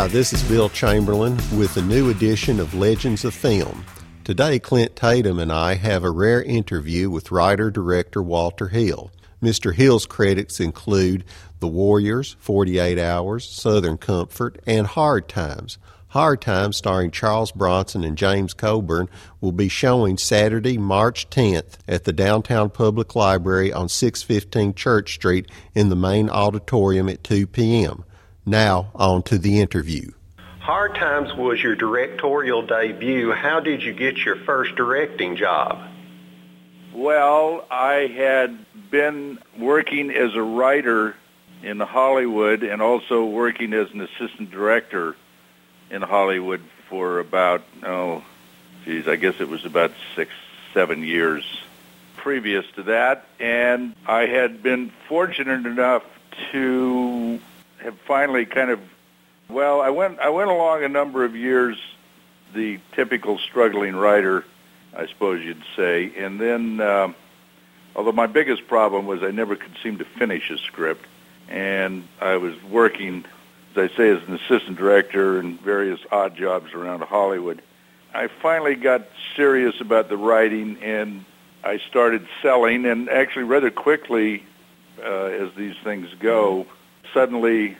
Hi, 0.00 0.06
this 0.06 0.32
is 0.32 0.42
Bill 0.44 0.70
Chamberlain 0.70 1.36
with 1.58 1.76
a 1.76 1.82
new 1.82 2.08
edition 2.08 2.58
of 2.58 2.72
Legends 2.72 3.22
of 3.26 3.34
Film. 3.34 3.84
Today, 4.24 4.58
Clint 4.58 4.96
Tatum 4.96 5.38
and 5.38 5.52
I 5.52 5.74
have 5.74 6.04
a 6.04 6.10
rare 6.10 6.42
interview 6.42 7.10
with 7.10 7.30
writer 7.30 7.70
director 7.70 8.22
Walter 8.22 8.68
Hill. 8.68 9.10
Mr. 9.42 9.74
Hill's 9.74 10.06
credits 10.06 10.58
include 10.58 11.24
The 11.58 11.68
Warriors, 11.68 12.34
48 12.38 12.98
Hours, 12.98 13.46
Southern 13.46 13.98
Comfort, 13.98 14.58
and 14.66 14.86
Hard 14.86 15.28
Times. 15.28 15.76
Hard 16.08 16.40
Times, 16.40 16.78
starring 16.78 17.10
Charles 17.10 17.52
Bronson 17.52 18.02
and 18.02 18.16
James 18.16 18.54
Coburn, 18.54 19.10
will 19.42 19.52
be 19.52 19.68
showing 19.68 20.16
Saturday, 20.16 20.78
March 20.78 21.28
10th 21.28 21.74
at 21.86 22.04
the 22.04 22.14
Downtown 22.14 22.70
Public 22.70 23.14
Library 23.14 23.70
on 23.70 23.90
615 23.90 24.72
Church 24.72 25.12
Street 25.12 25.50
in 25.74 25.90
the 25.90 25.94
main 25.94 26.30
auditorium 26.30 27.10
at 27.10 27.22
2 27.22 27.46
p.m. 27.46 28.04
Now, 28.46 28.90
on 28.94 29.22
to 29.24 29.38
the 29.38 29.60
interview. 29.60 30.12
Hard 30.60 30.94
Times 30.94 31.34
was 31.34 31.62
your 31.62 31.74
directorial 31.74 32.62
debut. 32.62 33.32
How 33.32 33.60
did 33.60 33.82
you 33.82 33.92
get 33.92 34.18
your 34.18 34.36
first 34.36 34.74
directing 34.76 35.36
job? 35.36 35.80
Well, 36.94 37.66
I 37.70 38.12
had 38.14 38.58
been 38.90 39.38
working 39.58 40.10
as 40.10 40.34
a 40.34 40.42
writer 40.42 41.16
in 41.62 41.80
Hollywood 41.80 42.62
and 42.62 42.82
also 42.82 43.24
working 43.24 43.72
as 43.72 43.90
an 43.92 44.00
assistant 44.00 44.50
director 44.50 45.16
in 45.90 46.02
Hollywood 46.02 46.62
for 46.88 47.20
about, 47.20 47.62
oh, 47.84 48.24
geez, 48.84 49.06
I 49.06 49.16
guess 49.16 49.40
it 49.40 49.48
was 49.48 49.64
about 49.64 49.92
six, 50.16 50.32
seven 50.74 51.02
years 51.02 51.44
previous 52.16 52.64
to 52.76 52.82
that. 52.84 53.26
And 53.38 53.94
I 54.06 54.26
had 54.26 54.62
been 54.62 54.92
fortunate 55.08 55.66
enough 55.66 56.04
to 56.52 57.40
have 57.82 57.96
finally 58.06 58.46
kind 58.46 58.70
of, 58.70 58.80
well, 59.48 59.80
I 59.80 59.90
went, 59.90 60.18
I 60.18 60.28
went 60.30 60.50
along 60.50 60.84
a 60.84 60.88
number 60.88 61.24
of 61.24 61.34
years, 61.34 61.76
the 62.54 62.78
typical 62.92 63.38
struggling 63.38 63.96
writer, 63.96 64.44
I 64.96 65.06
suppose 65.06 65.44
you'd 65.44 65.62
say. 65.76 66.12
And 66.16 66.40
then, 66.40 66.80
uh, 66.80 67.12
although 67.94 68.12
my 68.12 68.26
biggest 68.26 68.66
problem 68.66 69.06
was 69.06 69.22
I 69.22 69.30
never 69.30 69.56
could 69.56 69.76
seem 69.82 69.98
to 69.98 70.04
finish 70.04 70.50
a 70.50 70.58
script. 70.58 71.06
And 71.48 72.06
I 72.20 72.36
was 72.36 72.54
working 72.64 73.24
as 73.74 73.90
I 73.90 73.96
say, 73.96 74.10
as 74.10 74.22
an 74.26 74.34
assistant 74.34 74.76
director 74.76 75.38
and 75.38 75.60
various 75.60 76.00
odd 76.10 76.36
jobs 76.36 76.72
around 76.72 77.02
Hollywood. 77.02 77.62
I 78.12 78.26
finally 78.26 78.74
got 78.74 79.06
serious 79.36 79.80
about 79.80 80.08
the 80.08 80.16
writing 80.16 80.78
and 80.82 81.24
I 81.62 81.78
started 81.78 82.26
selling 82.42 82.84
and 82.86 83.08
actually 83.08 83.44
rather 83.44 83.70
quickly 83.70 84.44
uh, 84.98 85.26
as 85.26 85.50
these 85.56 85.76
things 85.84 86.08
go, 86.18 86.66
suddenly 87.12 87.76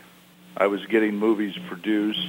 I 0.57 0.67
was 0.67 0.85
getting 0.85 1.15
movies 1.15 1.57
produced. 1.67 2.27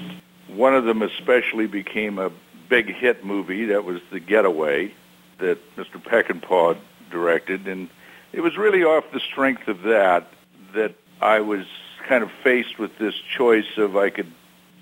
One 0.48 0.75
of 0.75 0.84
them 0.84 1.03
especially 1.03 1.67
became 1.67 2.19
a 2.19 2.31
big 2.69 2.92
hit 2.92 3.25
movie. 3.25 3.67
That 3.67 3.84
was 3.84 4.00
The 4.11 4.20
Getaway 4.20 4.94
that 5.39 5.77
Mr. 5.77 6.03
Peckinpah 6.03 6.78
directed. 7.11 7.67
And 7.69 7.89
it 8.33 8.41
was 8.41 8.56
really 8.56 8.84
off 8.84 9.05
the 9.12 9.20
strength 9.20 9.69
of 9.69 9.83
that 9.83 10.28
that 10.75 10.94
I 11.20 11.41
was 11.41 11.67
kind 12.09 12.22
of 12.22 12.31
faced 12.42 12.78
with 12.78 12.98
this 12.98 13.14
choice 13.14 13.77
of 13.77 13.97
I 13.97 14.11
could 14.11 14.33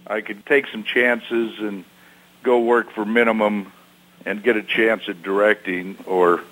I 0.07 0.23
could 0.23 0.47
take 0.47 0.67
some 0.69 0.83
chances 0.83 1.59
and 1.59 1.85
go 2.43 2.61
work 2.61 2.91
for 2.91 3.05
minimum 3.05 3.73
and 4.25 4.43
get 4.43 4.57
a 4.57 4.63
chance 4.63 5.09
at 5.09 5.23
directing 5.23 5.97
or 6.07 6.43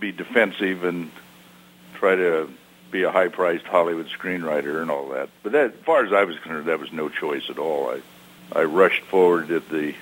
be 0.00 0.12
defensive 0.12 0.84
and 0.84 1.10
try 1.94 2.14
to 2.14 2.48
be 2.90 3.02
a 3.02 3.10
high-priced 3.10 3.64
Hollywood 3.64 4.08
screenwriter 4.08 4.80
and 4.80 4.90
all 4.90 5.10
that. 5.10 5.28
But 5.42 5.52
that, 5.52 5.74
as 5.74 5.80
far 5.84 6.04
as 6.04 6.12
I 6.12 6.24
was 6.24 6.36
concerned, 6.38 6.66
that 6.66 6.80
was 6.80 6.92
no 6.92 7.08
choice 7.08 7.50
at 7.50 7.58
all. 7.58 7.90
I 7.90 8.00
I 8.50 8.64
rushed 8.64 9.02
forward 9.02 9.50
at 9.50 9.68
the 9.68 9.94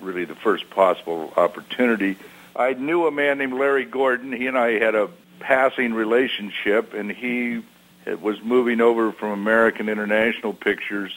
really 0.00 0.24
the 0.24 0.36
first 0.36 0.70
possible 0.70 1.32
opportunity. 1.36 2.16
I 2.54 2.74
knew 2.74 3.06
a 3.06 3.10
man 3.10 3.38
named 3.38 3.54
Larry 3.54 3.84
Gordon. 3.84 4.32
He 4.32 4.46
and 4.46 4.58
I 4.58 4.78
had 4.78 4.94
a 4.94 5.08
passing 5.40 5.94
relationship, 5.94 6.94
and 6.94 7.10
he 7.10 7.62
was 8.20 8.40
moving 8.42 8.80
over 8.80 9.12
from 9.12 9.30
American 9.30 9.88
International 9.88 10.52
Pictures 10.52 11.12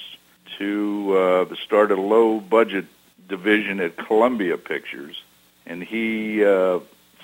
to 0.58 1.18
uh, 1.18 1.56
start 1.56 1.92
a 1.92 1.96
low-budget 1.96 2.86
division 3.28 3.80
at 3.80 3.98
Columbia 3.98 4.58
Pictures, 4.58 5.22
and 5.66 5.84
he 5.84 6.46
uh, 6.46 6.80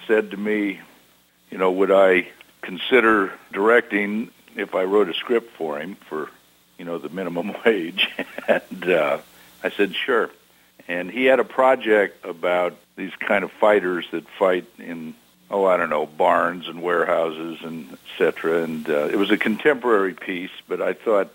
said 0.07 0.31
to 0.31 0.37
me, 0.37 0.79
you 1.49 1.57
know, 1.57 1.71
would 1.71 1.91
I 1.91 2.27
consider 2.61 3.33
directing 3.51 4.31
if 4.55 4.75
I 4.75 4.83
wrote 4.83 5.09
a 5.09 5.13
script 5.13 5.55
for 5.55 5.79
him 5.79 5.95
for, 6.07 6.29
you 6.77 6.85
know, 6.85 6.97
the 6.97 7.09
minimum 7.09 7.55
wage? 7.65 8.09
and 8.47 8.89
uh, 8.89 9.19
I 9.63 9.69
said, 9.69 9.95
sure. 9.95 10.29
And 10.87 11.09
he 11.09 11.25
had 11.25 11.39
a 11.39 11.45
project 11.45 12.25
about 12.25 12.75
these 12.95 13.15
kind 13.15 13.43
of 13.43 13.51
fighters 13.51 14.05
that 14.11 14.27
fight 14.27 14.65
in 14.77 15.15
oh, 15.51 15.65
I 15.65 15.77
don't 15.77 15.89
know, 15.89 16.05
barns 16.05 16.67
and 16.67 16.81
warehouses 16.81 17.59
and 17.61 17.91
et 17.91 17.99
cetera. 18.17 18.63
And 18.63 18.89
uh, 18.89 19.09
it 19.11 19.17
was 19.17 19.31
a 19.31 19.37
contemporary 19.37 20.13
piece, 20.13 20.51
but 20.67 20.81
I 20.81 20.93
thought 20.93 21.29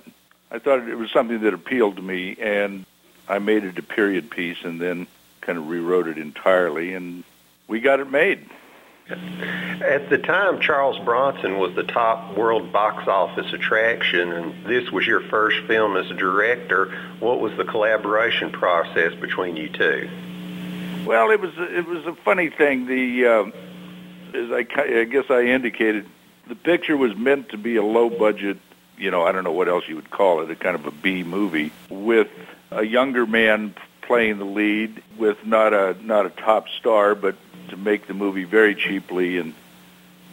I 0.51 0.59
thought 0.59 0.89
it 0.89 0.95
was 0.95 1.11
something 1.11 1.41
that 1.41 1.55
appealed 1.55 1.97
to 1.97 2.03
me, 2.03 2.37
and 2.41 2.87
I 3.29 3.39
made 3.41 3.65
it 3.65 3.79
a 3.79 3.83
period 3.83 4.31
piece, 4.31 4.65
and 4.65 4.81
then 4.81 5.07
kind 5.41 5.59
of 5.59 5.69
rewrote 5.69 6.09
it 6.09 6.19
entirely, 6.19 6.95
and 6.95 7.25
we 7.69 7.81
got 7.81 8.01
it 8.01 8.11
made. 8.11 8.49
At 9.09 10.11
the 10.11 10.19
time, 10.19 10.61
Charles 10.61 10.99
Bronson 10.99 11.59
was 11.59 11.75
the 11.77 11.85
top 11.85 12.37
world 12.37 12.73
box 12.73 13.07
office 13.07 13.53
attraction, 13.53 14.33
and 14.33 14.67
this 14.67 14.91
was 14.91 15.07
your 15.07 15.21
first 15.21 15.61
film 15.69 15.97
as 15.97 16.11
a 16.11 16.15
director. 16.15 16.93
What 17.21 17.39
was 17.39 17.57
the 17.57 17.65
collaboration 17.65 18.51
process 18.51 19.15
between 19.15 19.57
you 19.57 19.69
two? 19.69 20.11
Well, 21.07 21.31
it 21.31 21.41
was 21.41 21.53
it 21.57 21.87
was 21.87 22.05
a 22.07 22.15
funny 22.17 22.51
thing. 22.51 22.87
The 22.87 23.27
uh, 23.27 23.45
as 24.35 24.51
I, 24.51 24.67
I 25.01 25.05
guess 25.05 25.27
I 25.31 25.43
indicated, 25.43 26.09
the 26.49 26.57
picture 26.57 26.97
was 26.97 27.15
meant 27.17 27.51
to 27.51 27.57
be 27.59 27.77
a 27.77 27.85
low 27.85 28.11
budget, 28.11 28.59
you 28.99 29.13
know, 29.13 29.23
I 29.23 29.31
don't 29.31 29.45
know 29.45 29.53
what 29.53 29.69
else 29.69 29.85
you 29.87 29.95
would 29.95 30.11
call 30.11 30.41
it, 30.41 30.51
a 30.51 30.57
kind 30.57 30.75
of 30.75 30.85
a 30.85 30.91
B 30.91 31.23
movie 31.23 31.71
with 31.89 32.29
a 32.73 32.83
younger 32.83 33.25
man 33.25 33.77
playing 34.03 34.39
the 34.39 34.45
lead 34.45 35.01
with 35.17 35.45
not 35.47 35.73
a 35.73 35.97
not 36.05 36.27
a 36.27 36.31
top 36.31 36.69
star, 36.69 37.15
but 37.15 37.37
to 37.69 37.77
make 37.77 38.07
the 38.07 38.15
movie 38.15 38.45
very 38.45 38.75
cheaply 38.75 39.39
and 39.39 39.55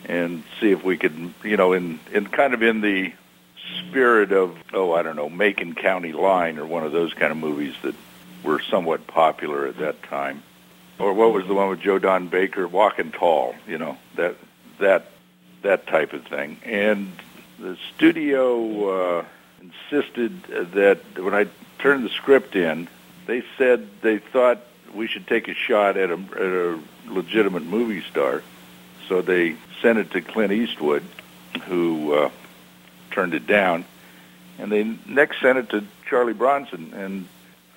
and 0.05 0.43
see 0.59 0.71
if 0.71 0.83
we 0.83 0.97
could, 0.97 1.33
you 1.43 1.57
know, 1.57 1.73
in 1.73 1.99
in 2.11 2.27
kind 2.27 2.53
of 2.53 2.61
in 2.61 2.81
the 2.81 3.13
spirit 3.79 4.31
of 4.31 4.57
oh 4.73 4.93
I 4.93 5.01
don't 5.03 5.15
know 5.15 5.29
Macon 5.29 5.75
County 5.75 6.11
Line 6.11 6.57
or 6.57 6.65
one 6.65 6.83
of 6.83 6.91
those 6.91 7.13
kind 7.13 7.31
of 7.31 7.37
movies 7.37 7.75
that 7.83 7.95
were 8.43 8.61
somewhat 8.61 9.07
popular 9.07 9.67
at 9.67 9.77
that 9.77 10.03
time 10.03 10.43
or 10.99 11.13
what 11.13 11.33
was 11.33 11.45
the 11.47 11.53
one 11.53 11.69
with 11.69 11.81
Joe 11.81 11.99
Don 11.99 12.27
Baker, 12.27 12.67
Walking 12.67 13.11
Tall, 13.11 13.55
you 13.67 13.77
know, 13.77 13.97
that 14.15 14.35
that 14.79 15.07
that 15.61 15.87
type 15.87 16.13
of 16.13 16.25
thing. 16.25 16.57
And 16.63 17.11
the 17.59 17.77
studio 17.95 19.19
uh, 19.19 19.25
insisted 19.61 20.43
that 20.73 20.99
when 21.17 21.33
I 21.33 21.47
turned 21.79 22.05
the 22.05 22.09
script 22.09 22.55
in, 22.55 22.87
they 23.25 23.43
said 23.57 23.87
they 24.01 24.17
thought 24.17 24.61
we 24.93 25.07
should 25.07 25.27
take 25.27 25.47
a 25.47 25.53
shot 25.53 25.97
at 25.97 26.09
a, 26.09 26.13
at 26.13 26.41
a 26.41 26.79
legitimate 27.07 27.63
movie 27.63 28.01
star. 28.01 28.43
So 29.07 29.21
they 29.21 29.55
sent 29.81 29.99
it 29.99 30.11
to 30.11 30.21
Clint 30.21 30.53
Eastwood, 30.53 31.03
who 31.65 32.13
uh, 32.13 32.29
turned 33.11 33.33
it 33.33 33.45
down, 33.45 33.85
and 34.57 34.71
they 34.71 34.83
next 35.05 35.41
sent 35.41 35.57
it 35.57 35.69
to 35.69 35.83
Charlie 36.09 36.33
Bronson, 36.33 36.93
and 36.93 37.27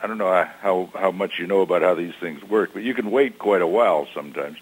I 0.03 0.07
don't 0.07 0.19
know 0.19 0.47
how 0.61 0.91
how 0.95 1.11
much 1.11 1.39
you 1.39 1.47
know 1.47 1.63
about 1.63 1.83
how 1.83 1.95
these 1.95 2.15
things 2.21 2.43
work, 2.45 2.71
but 2.73 2.83
you 2.83 2.95
can 2.95 3.11
wait 3.11 3.39
quite 3.39 3.63
a 3.63 3.67
while 3.67 4.07
sometimes. 4.15 4.59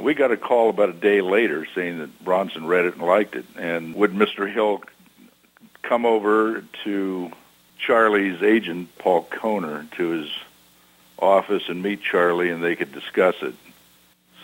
We 0.00 0.14
got 0.14 0.32
a 0.32 0.36
call 0.36 0.70
about 0.70 0.88
a 0.88 0.94
day 0.94 1.20
later 1.20 1.66
saying 1.74 1.98
that 1.98 2.24
Bronson 2.24 2.66
read 2.66 2.84
it 2.84 2.94
and 2.94 3.02
liked 3.02 3.36
it, 3.36 3.44
and 3.56 3.94
would 3.94 4.12
Mr. 4.12 4.52
Hill 4.52 4.82
come 5.82 6.06
over 6.06 6.64
to 6.84 7.30
Charlie's 7.78 8.42
agent 8.42 8.96
Paul 8.98 9.26
Kohner 9.30 9.90
to 9.92 10.08
his 10.10 10.30
office 11.18 11.68
and 11.68 11.82
meet 11.82 12.02
Charlie, 12.02 12.50
and 12.50 12.62
they 12.62 12.76
could 12.76 12.92
discuss 12.92 13.36
it. 13.42 13.54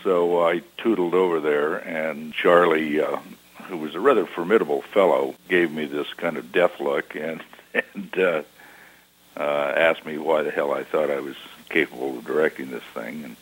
So 0.08 0.42
I 0.42 0.62
tootled 0.78 1.12
over 1.12 1.38
there, 1.38 1.76
and 1.76 2.32
Charlie, 2.32 2.98
uh, 2.98 3.18
who 3.64 3.76
was 3.76 3.94
a 3.94 4.00
rather 4.00 4.24
formidable 4.24 4.80
fellow, 4.80 5.34
gave 5.50 5.70
me 5.70 5.84
this 5.84 6.14
kind 6.14 6.38
of 6.38 6.50
death 6.50 6.80
look, 6.80 7.14
and 7.14 7.42
and 7.74 8.18
uh, 8.18 8.42
uh, 9.36 9.74
asked 9.76 10.06
me 10.06 10.16
why 10.16 10.40
the 10.40 10.50
hell 10.50 10.72
I 10.72 10.82
thought 10.82 11.10
I 11.10 11.20
was 11.20 11.36
capable 11.68 12.16
of 12.16 12.24
directing 12.24 12.70
this 12.70 12.82
thing, 12.94 13.22
and 13.22 13.36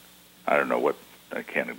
I 0.45 0.57
don't 0.57 0.69
know 0.69 0.81
what 0.81 0.97
I 1.31 1.43
can't 1.43 1.71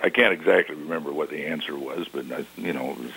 I 0.00 0.08
can't 0.08 0.32
exactly 0.32 0.76
remember 0.76 1.12
what 1.12 1.30
the 1.30 1.46
answer 1.46 1.76
was, 1.76 2.06
but 2.06 2.30
I, 2.30 2.46
you 2.56 2.72
know 2.72 2.92
it 2.92 2.98
was 2.98 3.12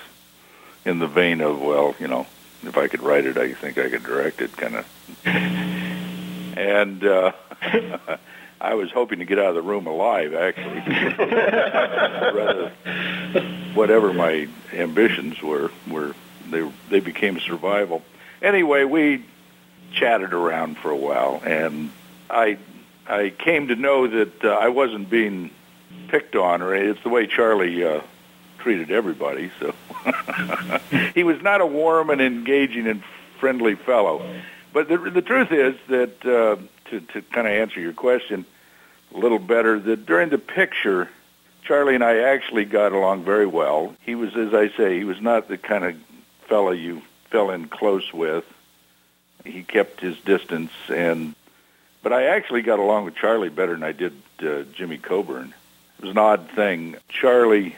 in 0.85 0.97
the 0.97 1.07
vein 1.07 1.39
of 1.41 1.61
well, 1.61 1.93
you 1.99 2.07
know, 2.07 2.25
if 2.63 2.75
I 2.79 2.87
could 2.87 3.03
write 3.03 3.27
it, 3.27 3.37
I 3.37 3.53
think 3.53 3.77
I 3.77 3.91
could 3.91 4.03
direct 4.03 4.41
it, 4.41 4.57
kind 4.57 4.75
of. 4.75 4.87
and 6.57 7.03
uh, 7.03 7.31
I 8.61 8.75
was 8.75 8.91
hoping 8.91 9.19
to 9.19 9.25
get 9.25 9.39
out 9.39 9.47
of 9.47 9.55
the 9.55 9.61
room 9.63 9.87
alive, 9.87 10.35
actually. 10.35 10.81
Rather, 12.37 12.71
whatever 13.73 14.13
my 14.13 14.47
ambitions 14.71 15.41
were, 15.41 15.71
were 15.89 16.13
they 16.51 16.69
they 16.89 16.99
became 16.99 17.39
survival. 17.39 18.03
Anyway, 18.39 18.83
we 18.83 19.25
chatted 19.93 20.31
around 20.33 20.77
for 20.77 20.91
a 20.91 20.95
while, 20.95 21.41
and 21.43 21.91
I 22.29 22.59
I 23.07 23.31
came 23.31 23.69
to 23.69 23.75
know 23.75 24.07
that 24.07 24.43
uh, 24.43 24.49
I 24.49 24.67
wasn't 24.69 25.09
being 25.09 25.49
picked 26.09 26.35
on, 26.35 26.61
or 26.61 26.75
it's 26.75 27.01
the 27.01 27.09
way 27.09 27.25
Charlie 27.25 27.83
uh, 27.83 28.01
treated 28.59 28.91
everybody. 28.91 29.51
So 29.59 29.73
he 31.15 31.23
was 31.23 31.41
not 31.41 31.61
a 31.61 31.65
warm 31.65 32.11
and 32.11 32.21
engaging 32.21 32.85
and 32.85 33.03
friendly 33.39 33.73
fellow. 33.73 34.23
But 34.73 34.87
the, 34.87 34.97
the 34.97 35.21
truth 35.21 35.51
is 35.51 35.75
that 35.89 36.25
uh, 36.25 36.57
to, 36.89 36.99
to 36.99 37.21
kind 37.21 37.47
of 37.47 37.53
answer 37.53 37.79
your 37.79 37.93
question 37.93 38.45
a 39.13 39.17
little 39.17 39.39
better, 39.39 39.79
that 39.79 40.05
during 40.05 40.29
the 40.29 40.37
picture, 40.37 41.09
Charlie 41.63 41.95
and 41.95 42.03
I 42.03 42.19
actually 42.19 42.65
got 42.65 42.93
along 42.93 43.23
very 43.23 43.45
well. 43.45 43.95
He 44.01 44.15
was, 44.15 44.35
as 44.35 44.53
I 44.53 44.69
say, 44.77 44.97
he 44.97 45.03
was 45.03 45.21
not 45.21 45.47
the 45.47 45.57
kind 45.57 45.83
of 45.83 45.95
fellow 46.47 46.71
you 46.71 47.01
fell 47.29 47.51
in 47.51 47.67
close 47.67 48.13
with. 48.13 48.45
He 49.43 49.63
kept 49.63 49.99
his 49.99 50.17
distance, 50.19 50.71
and 50.87 51.35
but 52.03 52.13
I 52.13 52.25
actually 52.27 52.61
got 52.61 52.79
along 52.79 53.05
with 53.05 53.15
Charlie 53.15 53.49
better 53.49 53.73
than 53.73 53.83
I 53.83 53.91
did 53.91 54.13
uh, 54.41 54.63
Jimmy 54.73 54.97
Coburn. 54.97 55.53
It 55.97 56.01
was 56.03 56.11
an 56.11 56.17
odd 56.17 56.49
thing. 56.51 56.95
Charlie 57.09 57.75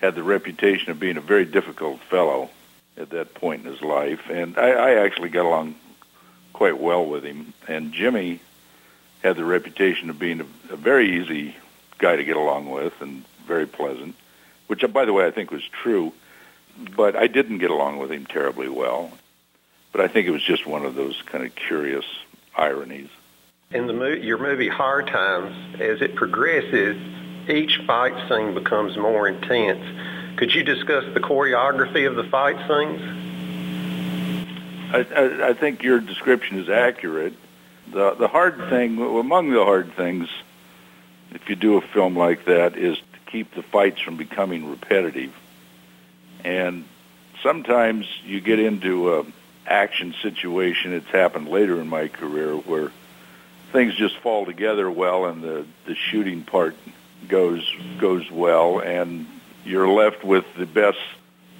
had 0.00 0.14
the 0.14 0.22
reputation 0.22 0.90
of 0.90 0.98
being 0.98 1.16
a 1.16 1.20
very 1.20 1.44
difficult 1.44 2.00
fellow 2.00 2.50
at 2.96 3.10
that 3.10 3.34
point 3.34 3.64
in 3.64 3.72
his 3.72 3.82
life, 3.82 4.28
and 4.30 4.56
I, 4.56 4.70
I 4.70 5.04
actually 5.04 5.28
got 5.28 5.46
along 5.46 5.74
quite 6.60 6.78
well 6.78 7.06
with 7.06 7.24
him. 7.24 7.54
And 7.68 7.90
Jimmy 7.90 8.38
had 9.22 9.36
the 9.36 9.46
reputation 9.46 10.10
of 10.10 10.18
being 10.18 10.42
a, 10.42 10.74
a 10.74 10.76
very 10.76 11.18
easy 11.18 11.56
guy 11.96 12.16
to 12.16 12.22
get 12.22 12.36
along 12.36 12.68
with 12.68 12.92
and 13.00 13.24
very 13.46 13.64
pleasant, 13.64 14.14
which, 14.66 14.84
uh, 14.84 14.88
by 14.88 15.06
the 15.06 15.12
way, 15.14 15.26
I 15.26 15.30
think 15.30 15.50
was 15.50 15.66
true. 15.66 16.12
But 16.94 17.16
I 17.16 17.28
didn't 17.28 17.58
get 17.58 17.70
along 17.70 17.96
with 17.96 18.12
him 18.12 18.26
terribly 18.26 18.68
well. 18.68 19.10
But 19.90 20.02
I 20.02 20.08
think 20.08 20.26
it 20.28 20.32
was 20.32 20.42
just 20.42 20.66
one 20.66 20.84
of 20.84 20.94
those 20.94 21.22
kind 21.22 21.46
of 21.46 21.54
curious 21.54 22.04
ironies. 22.54 23.08
In 23.70 23.86
the 23.86 23.94
mo- 23.94 24.08
your 24.08 24.36
movie 24.36 24.68
Hard 24.68 25.06
Times, 25.06 25.80
as 25.80 26.02
it 26.02 26.14
progresses, 26.14 26.98
each 27.48 27.80
fight 27.86 28.28
scene 28.28 28.52
becomes 28.52 28.98
more 28.98 29.26
intense. 29.26 30.36
Could 30.36 30.54
you 30.54 30.62
discuss 30.62 31.04
the 31.14 31.20
choreography 31.20 32.06
of 32.06 32.16
the 32.16 32.24
fight 32.24 32.58
scenes? 32.68 33.29
I, 34.92 35.48
I, 35.50 35.52
think 35.54 35.82
your 35.82 36.00
description 36.00 36.58
is 36.58 36.68
accurate. 36.68 37.34
The 37.92 38.14
the 38.14 38.28
hard 38.28 38.56
thing, 38.68 38.98
among 38.98 39.50
the 39.50 39.64
hard 39.64 39.94
things, 39.94 40.28
if 41.32 41.48
you 41.48 41.56
do 41.56 41.76
a 41.76 41.80
film 41.80 42.16
like 42.16 42.44
that, 42.46 42.76
is 42.76 42.96
to 42.96 43.30
keep 43.30 43.54
the 43.54 43.62
fights 43.62 44.00
from 44.00 44.16
becoming 44.16 44.68
repetitive. 44.68 45.32
And 46.44 46.84
sometimes 47.42 48.06
you 48.24 48.40
get 48.40 48.58
into 48.58 49.14
a 49.14 49.26
action 49.66 50.14
situation. 50.22 50.92
It's 50.92 51.10
happened 51.10 51.48
later 51.48 51.80
in 51.80 51.88
my 51.88 52.08
career 52.08 52.54
where 52.54 52.90
things 53.72 53.94
just 53.94 54.16
fall 54.18 54.44
together 54.44 54.90
well, 54.90 55.26
and 55.26 55.42
the 55.42 55.66
the 55.86 55.94
shooting 55.94 56.42
part 56.42 56.76
goes 57.28 57.68
goes 57.98 58.30
well, 58.30 58.80
and 58.80 59.26
you're 59.64 59.88
left 59.88 60.24
with 60.24 60.44
the 60.56 60.66
best, 60.66 60.98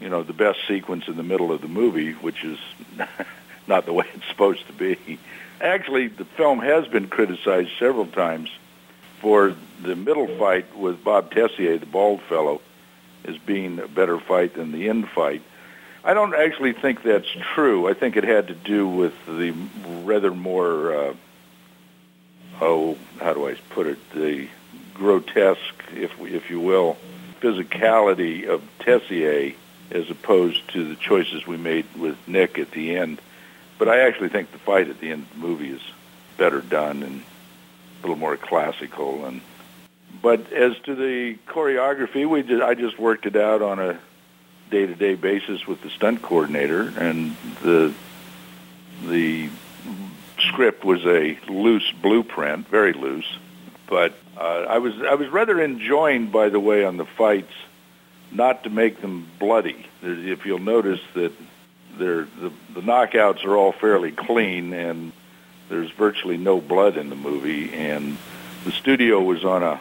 you 0.01 0.09
know, 0.09 0.23
the 0.23 0.33
best 0.33 0.61
sequence 0.67 1.09
in 1.09 1.17
the 1.17 1.23
middle 1.23 1.53
of 1.53 1.61
the 1.61 1.69
movie, 1.69 2.13
which 2.13 2.45
is 2.45 2.59
not 3.67 3.87
the 3.87 3.93
way 3.93 4.07
it's 4.15 4.27
supposed 4.29 4.67
to 4.67 4.73
be. 4.73 5.19
Actually, 5.61 6.09
the 6.09 6.25
film 6.25 6.61
has 6.61 6.87
been 6.89 7.09
criticized 7.09 7.71
several 7.79 8.07
times 8.07 8.51
for 9.21 9.55
the 9.83 9.95
middle 9.95 10.27
fight 10.39 10.77
with 10.77 11.05
Bob 11.05 11.31
Tessier, 11.31 11.79
the 11.79 11.87
bald 11.87 12.23
fellow, 12.23 12.63
as 13.25 13.37
being 13.39 13.79
a 13.79 13.87
better 13.87 14.19
fight 14.19 14.55
than 14.55 14.73
the 14.73 14.89
end 14.89 15.09
fight. 15.11 15.43
I 16.03 16.15
don't 16.15 16.35
actually 16.35 16.73
think 16.73 17.03
that's 17.03 17.29
true. 17.55 17.87
I 17.87 17.93
think 17.93 18.17
it 18.17 18.25
had 18.25 18.49
to 18.49 18.55
do 18.55 18.89
with 18.89 19.13
the 19.27 19.51
rather 20.03 20.31
more, 20.31 20.95
uh, 20.95 21.15
oh, 22.63 22.97
how 23.21 23.35
do 23.35 23.47
I 23.47 23.55
put 23.71 23.87
it, 23.87 23.99
the 24.13 24.49
grotesque, 24.95 25.85
if 25.95 26.19
if 26.21 26.49
you 26.49 26.59
will, 26.59 26.97
physicality 27.43 28.49
of 28.49 28.63
Tessier 28.79 29.55
as 29.91 30.11
opposed 30.11 30.69
to 30.73 30.89
the 30.89 30.97
choices 30.97 31.47
we 31.47 31.57
made 31.57 31.87
with 31.97 32.17
Nick 32.29 32.59
at 32.59 32.71
the 32.71 32.97
end. 32.97 33.21
But 33.79 33.89
I 33.89 34.01
actually 34.01 34.29
think 34.29 34.53
the 34.53 34.59
fight 34.59 34.89
at 34.89 35.01
the 35.01 35.11
end 35.11 35.23
of 35.23 35.31
the 35.33 35.47
movie 35.47 35.71
is 35.71 35.83
better 36.37 36.61
done 36.61 37.03
and 37.03 37.23
a 37.23 38.03
little 38.03 38.17
more 38.17 38.37
classical. 38.37 39.25
And 39.25 39.41
but 40.23 40.53
as 40.53 40.79
to 40.81 40.95
the 40.95 41.37
choreography, 41.47 42.29
we 42.29 42.43
did, 42.43 42.61
I 42.63 42.75
just 42.75 42.99
worked 42.99 43.27
it 43.27 43.37
out 43.37 43.63
on 43.63 43.79
a 43.79 43.99
day-to-day 44.71 45.15
basis 45.17 45.67
with 45.67 45.83
the 45.83 45.91
stunt 45.91 46.23
coordinator, 46.23 46.93
and 46.97 47.37
the 47.63 47.93
the 49.05 49.49
script 50.39 50.85
was 50.85 51.05
a 51.07 51.39
loose 51.49 51.91
blueprint, 52.03 52.69
very 52.69 52.93
loose. 52.93 53.39
But 53.87 54.15
uh, 54.37 54.67
I 54.69 54.79
was 54.79 54.95
I 55.03 55.15
was 55.15 55.29
rather 55.29 55.61
enjoined, 55.63 56.33
by 56.33 56.49
the 56.49 56.61
way, 56.61 56.85
on 56.85 56.97
the 56.97 57.07
fights, 57.07 57.53
not 58.33 58.65
to 58.65 58.71
make 58.71 59.01
them 59.01 59.29
bloody. 59.39 59.87
If 60.03 60.47
you'll 60.47 60.59
notice 60.59 61.01
that 61.15 61.33
the 61.99 62.29
the 62.75 62.81
knockouts 62.81 63.45
are 63.45 63.57
all 63.57 63.73
fairly 63.73 64.13
clean, 64.13 64.73
and 64.73 65.13
there's 65.69 65.91
virtually 65.91 66.37
no 66.37 66.61
blood 66.61 66.97
in 66.97 67.11
the 67.11 67.17
movie. 67.17 67.73
And 67.73 68.17
the 68.65 68.73
studio 68.73 69.21
was 69.21 69.45
on 69.45 69.63
a 69.63 69.81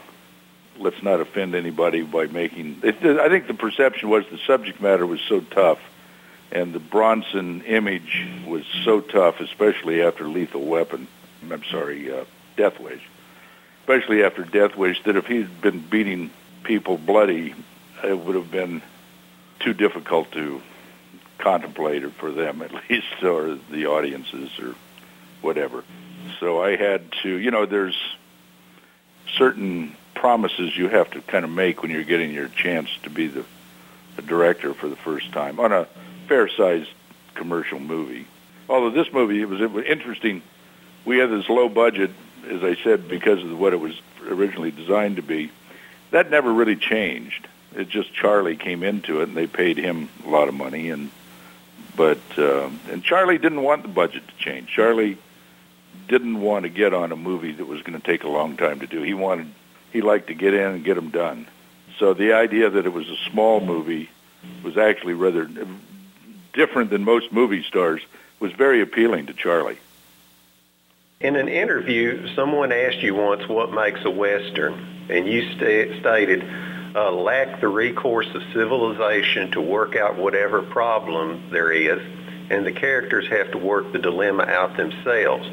let's 0.78 1.02
not 1.02 1.20
offend 1.20 1.54
anybody 1.54 2.02
by 2.02 2.26
making. 2.26 2.80
It, 2.82 3.02
I 3.04 3.28
think 3.28 3.46
the 3.46 3.54
perception 3.54 4.08
was 4.08 4.24
the 4.30 4.38
subject 4.38 4.80
matter 4.80 5.06
was 5.06 5.20
so 5.20 5.40
tough, 5.40 5.80
and 6.50 6.72
the 6.72 6.80
Bronson 6.80 7.62
image 7.62 8.26
was 8.46 8.64
so 8.84 9.00
tough, 9.00 9.40
especially 9.40 10.02
after 10.02 10.28
Lethal 10.28 10.64
Weapon. 10.64 11.06
I'm 11.50 11.64
sorry, 11.64 12.12
uh, 12.12 12.24
Death 12.56 12.78
Wish 12.80 13.02
especially 13.90 14.22
after 14.22 14.44
Death 14.44 14.76
Wish, 14.76 15.02
that 15.02 15.16
if 15.16 15.26
he'd 15.26 15.60
been 15.60 15.80
beating 15.80 16.30
people 16.62 16.96
bloody, 16.96 17.54
it 18.04 18.18
would 18.18 18.34
have 18.34 18.50
been 18.50 18.82
too 19.60 19.74
difficult 19.74 20.32
to 20.32 20.62
contemplate 21.38 22.04
it 22.04 22.12
for 22.12 22.30
them 22.30 22.62
at 22.62 22.72
least, 22.88 23.22
or 23.22 23.58
the 23.70 23.86
audiences, 23.86 24.50
or 24.58 24.74
whatever. 25.40 25.84
So 26.38 26.62
I 26.62 26.76
had 26.76 27.12
to, 27.22 27.28
you 27.28 27.50
know, 27.50 27.66
there's 27.66 27.98
certain 29.34 29.96
promises 30.14 30.76
you 30.76 30.88
have 30.88 31.10
to 31.12 31.20
kind 31.22 31.44
of 31.44 31.50
make 31.50 31.82
when 31.82 31.90
you're 31.90 32.04
getting 32.04 32.32
your 32.32 32.48
chance 32.48 32.90
to 33.04 33.10
be 33.10 33.26
the, 33.26 33.44
the 34.16 34.22
director 34.22 34.74
for 34.74 34.88
the 34.88 34.96
first 34.96 35.32
time 35.32 35.58
on 35.58 35.72
a 35.72 35.86
fair-sized 36.28 36.90
commercial 37.34 37.78
movie. 37.78 38.26
Although 38.68 38.90
this 38.90 39.12
movie, 39.12 39.40
it 39.40 39.48
was, 39.48 39.60
it 39.60 39.70
was 39.70 39.84
interesting. 39.86 40.42
We 41.04 41.18
had 41.18 41.30
this 41.30 41.48
low 41.48 41.68
budget 41.68 42.10
as 42.48 42.62
I 42.62 42.76
said, 42.82 43.08
because 43.08 43.42
of 43.42 43.58
what 43.58 43.72
it 43.72 43.80
was 43.80 44.00
originally 44.26 44.70
designed 44.70 45.16
to 45.16 45.22
be, 45.22 45.50
that 46.10 46.30
never 46.30 46.52
really 46.52 46.76
changed. 46.76 47.46
It 47.74 47.88
just 47.88 48.12
Charlie 48.12 48.56
came 48.56 48.82
into 48.82 49.20
it, 49.20 49.28
and 49.28 49.36
they 49.36 49.46
paid 49.46 49.78
him 49.78 50.08
a 50.26 50.28
lot 50.28 50.48
of 50.48 50.54
money, 50.54 50.90
and 50.90 51.10
but 51.96 52.20
uh, 52.36 52.70
and 52.90 53.02
Charlie 53.04 53.38
didn't 53.38 53.62
want 53.62 53.82
the 53.82 53.88
budget 53.88 54.26
to 54.26 54.34
change. 54.36 54.68
Charlie 54.68 55.18
didn't 56.08 56.40
want 56.40 56.64
to 56.64 56.68
get 56.68 56.92
on 56.92 57.12
a 57.12 57.16
movie 57.16 57.52
that 57.52 57.64
was 57.66 57.82
going 57.82 57.98
to 57.98 58.04
take 58.04 58.24
a 58.24 58.28
long 58.28 58.56
time 58.56 58.80
to 58.80 58.86
do. 58.86 59.02
He 59.02 59.14
wanted 59.14 59.48
he 59.92 60.00
liked 60.00 60.28
to 60.28 60.34
get 60.34 60.54
in 60.54 60.60
and 60.60 60.84
get 60.84 60.94
them 60.94 61.10
done. 61.10 61.46
So 61.98 62.14
the 62.14 62.32
idea 62.32 62.70
that 62.70 62.86
it 62.86 62.92
was 62.92 63.08
a 63.08 63.16
small 63.30 63.60
movie 63.60 64.08
was 64.62 64.78
actually 64.78 65.14
rather 65.14 65.48
different 66.52 66.90
than 66.90 67.04
most 67.04 67.32
movie 67.32 67.62
stars 67.62 68.00
was 68.38 68.52
very 68.52 68.80
appealing 68.80 69.26
to 69.26 69.34
Charlie. 69.34 69.78
In 71.20 71.36
an 71.36 71.48
interview, 71.48 72.34
someone 72.34 72.72
asked 72.72 73.02
you 73.02 73.14
once 73.14 73.46
what 73.46 73.72
makes 73.72 74.02
a 74.04 74.10
Western, 74.10 75.06
and 75.10 75.28
you 75.28 75.42
st- 75.52 76.00
stated, 76.00 76.42
uh, 76.94 77.10
lack 77.12 77.60
the 77.60 77.68
recourse 77.68 78.28
of 78.34 78.42
civilization 78.52 79.50
to 79.52 79.60
work 79.60 79.96
out 79.96 80.16
whatever 80.16 80.62
problem 80.62 81.50
there 81.50 81.70
is, 81.70 82.00
and 82.50 82.66
the 82.66 82.72
characters 82.72 83.28
have 83.28 83.52
to 83.52 83.58
work 83.58 83.92
the 83.92 83.98
dilemma 83.98 84.44
out 84.44 84.76
themselves. 84.76 85.48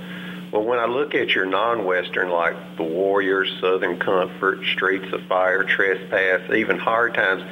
Well, 0.51 0.63
when 0.63 0.79
I 0.79 0.86
look 0.86 1.13
at 1.13 1.36
your 1.36 1.46
non-Western 1.46 2.29
like 2.29 2.77
The 2.77 2.84
Warriors, 2.84 3.51
Southern 3.60 4.00
Comfort, 4.00 4.63
Streets 4.65 5.12
of 5.13 5.22
Fire, 5.24 5.63
Trespass, 5.63 6.50
even 6.51 6.79
Hard 6.79 7.15
Times, 7.15 7.44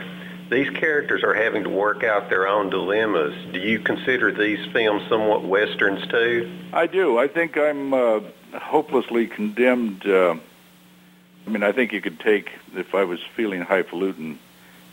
these 0.49 0.69
characters 0.69 1.23
are 1.23 1.33
having 1.33 1.63
to 1.63 1.69
work 1.69 2.03
out 2.03 2.29
their 2.29 2.47
own 2.47 2.69
dilemmas. 2.69 3.33
Do 3.51 3.59
you 3.59 3.79
consider 3.79 4.31
these 4.31 4.65
films 4.71 5.03
somewhat 5.09 5.43
westerns 5.43 6.07
too? 6.07 6.51
I 6.71 6.87
do. 6.87 7.17
I 7.17 7.27
think 7.27 7.57
I'm 7.57 7.93
uh, 7.93 8.19
hopelessly 8.53 9.27
condemned. 9.27 10.05
Uh, 10.05 10.35
I 11.45 11.49
mean, 11.49 11.63
I 11.63 11.71
think 11.71 11.93
you 11.93 12.01
could 12.01 12.19
take, 12.19 12.51
if 12.75 12.95
I 12.95 13.03
was 13.03 13.19
feeling 13.35 13.61
highfalutin, 13.61 14.39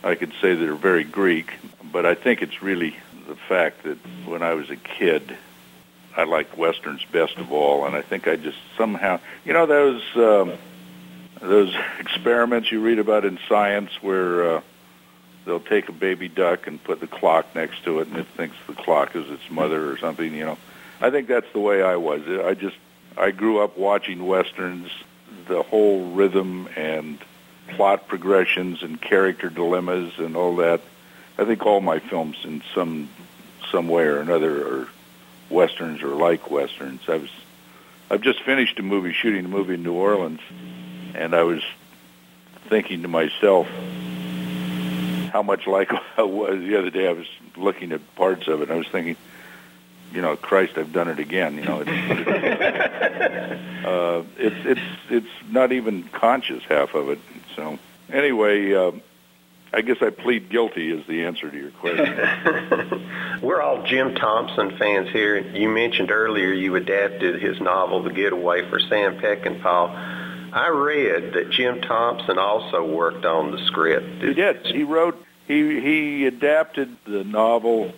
I 0.03 0.15
could 0.15 0.33
say 0.41 0.53
they're 0.53 0.75
very 0.75 1.03
Greek, 1.03 1.53
but 1.91 2.05
I 2.05 2.13
think 2.13 2.41
it's 2.41 2.61
really 2.61 2.95
the 3.27 3.35
fact 3.35 3.83
that 3.83 3.97
when 4.25 4.43
I 4.43 4.53
was 4.53 4.69
a 4.69 4.75
kid, 4.75 5.37
I 6.15 6.23
liked 6.23 6.57
westerns 6.57 7.03
best 7.11 7.37
of 7.37 7.51
all, 7.51 7.85
and 7.85 7.95
I 7.95 8.01
think 8.01 8.27
I 8.27 8.35
just 8.35 8.57
somehow, 8.77 9.19
you 9.45 9.53
know, 9.53 9.65
those 9.65 10.03
um, 10.15 10.53
those 11.41 11.73
experiments 11.99 12.71
you 12.71 12.81
read 12.81 12.99
about 12.99 13.25
in 13.25 13.39
science 13.49 13.91
where 14.01 14.57
uh, 14.57 14.61
they'll 15.45 15.59
take 15.59 15.89
a 15.89 15.93
baby 15.93 16.29
duck 16.29 16.67
and 16.67 16.83
put 16.83 16.99
the 16.99 17.07
clock 17.07 17.55
next 17.55 17.83
to 17.85 17.99
it, 17.99 18.07
and 18.09 18.17
it 18.17 18.27
thinks 18.27 18.55
the 18.67 18.73
clock 18.73 19.15
is 19.15 19.29
its 19.29 19.49
mother 19.49 19.89
or 19.89 19.97
something. 19.97 20.33
You 20.33 20.45
know, 20.45 20.57
I 21.01 21.09
think 21.09 21.27
that's 21.27 21.51
the 21.53 21.59
way 21.59 21.81
I 21.81 21.95
was. 21.95 22.21
I 22.27 22.53
just 22.53 22.77
I 23.17 23.31
grew 23.31 23.63
up 23.63 23.77
watching 23.77 24.25
westerns, 24.25 24.91
the 25.47 25.63
whole 25.63 26.11
rhythm 26.11 26.67
and 26.75 27.19
plot 27.69 28.07
progressions 28.07 28.83
and 28.83 29.01
character 29.01 29.49
dilemmas 29.49 30.13
and 30.17 30.35
all 30.35 30.57
that. 30.57 30.81
I 31.37 31.45
think 31.45 31.65
all 31.65 31.81
my 31.81 31.99
films 31.99 32.37
in 32.43 32.61
some 32.73 33.09
some 33.71 33.87
way 33.87 34.03
or 34.03 34.19
another 34.19 34.81
are 34.81 34.87
westerns 35.49 36.03
or 36.03 36.09
like 36.09 36.51
westerns. 36.51 37.01
I 37.07 37.17
was 37.17 37.29
I've 38.09 38.21
just 38.21 38.43
finished 38.43 38.77
a 38.79 38.83
movie 38.83 39.13
shooting 39.13 39.45
a 39.45 39.47
movie 39.47 39.75
in 39.75 39.83
New 39.83 39.93
Orleans 39.93 40.41
and 41.15 41.33
I 41.33 41.43
was 41.43 41.63
thinking 42.69 43.01
to 43.01 43.07
myself 43.07 43.67
how 45.31 45.41
much 45.43 45.65
like 45.65 45.91
I 46.17 46.23
was 46.23 46.59
the 46.59 46.77
other 46.77 46.89
day 46.89 47.07
I 47.07 47.13
was 47.13 47.27
looking 47.55 47.91
at 47.91 48.15
parts 48.15 48.47
of 48.47 48.61
it 48.61 48.63
and 48.63 48.73
I 48.73 48.75
was 48.75 48.87
thinking 48.87 49.15
you 50.13 50.21
know, 50.21 50.35
Christ, 50.37 50.77
I've 50.77 50.93
done 50.93 51.07
it 51.07 51.19
again. 51.19 51.55
You 51.55 51.65
know, 51.65 51.83
it's 51.85 51.89
uh, 53.85 54.23
it's 54.37 54.65
it's 54.65 54.81
it's 55.09 55.49
not 55.49 55.71
even 55.71 56.03
conscious 56.03 56.63
half 56.69 56.93
of 56.93 57.09
it. 57.09 57.19
So 57.55 57.79
anyway, 58.11 58.73
uh, 58.73 58.91
I 59.73 59.81
guess 59.81 59.97
I 60.01 60.11
plead 60.11 60.49
guilty 60.49 60.91
is 60.91 61.05
the 61.07 61.25
answer 61.25 61.49
to 61.49 61.57
your 61.57 61.71
question. 61.71 63.09
We're 63.41 63.61
all 63.61 63.81
Jim 63.83 64.13
Thompson 64.13 64.77
fans 64.77 65.09
here. 65.09 65.39
You 65.39 65.67
mentioned 65.67 66.11
earlier 66.11 66.53
you 66.53 66.75
adapted 66.75 67.41
his 67.41 67.59
novel 67.59 68.03
The 68.03 68.11
Getaway 68.11 68.69
for 68.69 68.79
Sam 68.79 69.17
Peckinpah. 69.17 70.53
I 70.53 70.67
read 70.67 71.33
that 71.33 71.49
Jim 71.49 71.81
Thompson 71.81 72.37
also 72.37 72.85
worked 72.85 73.25
on 73.25 73.49
the 73.49 73.65
script. 73.65 74.21
He 74.21 74.35
did. 74.35 74.67
He 74.67 74.83
wrote. 74.83 75.19
He 75.47 75.81
he 75.81 76.27
adapted 76.27 76.95
the 77.05 77.23
novel 77.23 77.91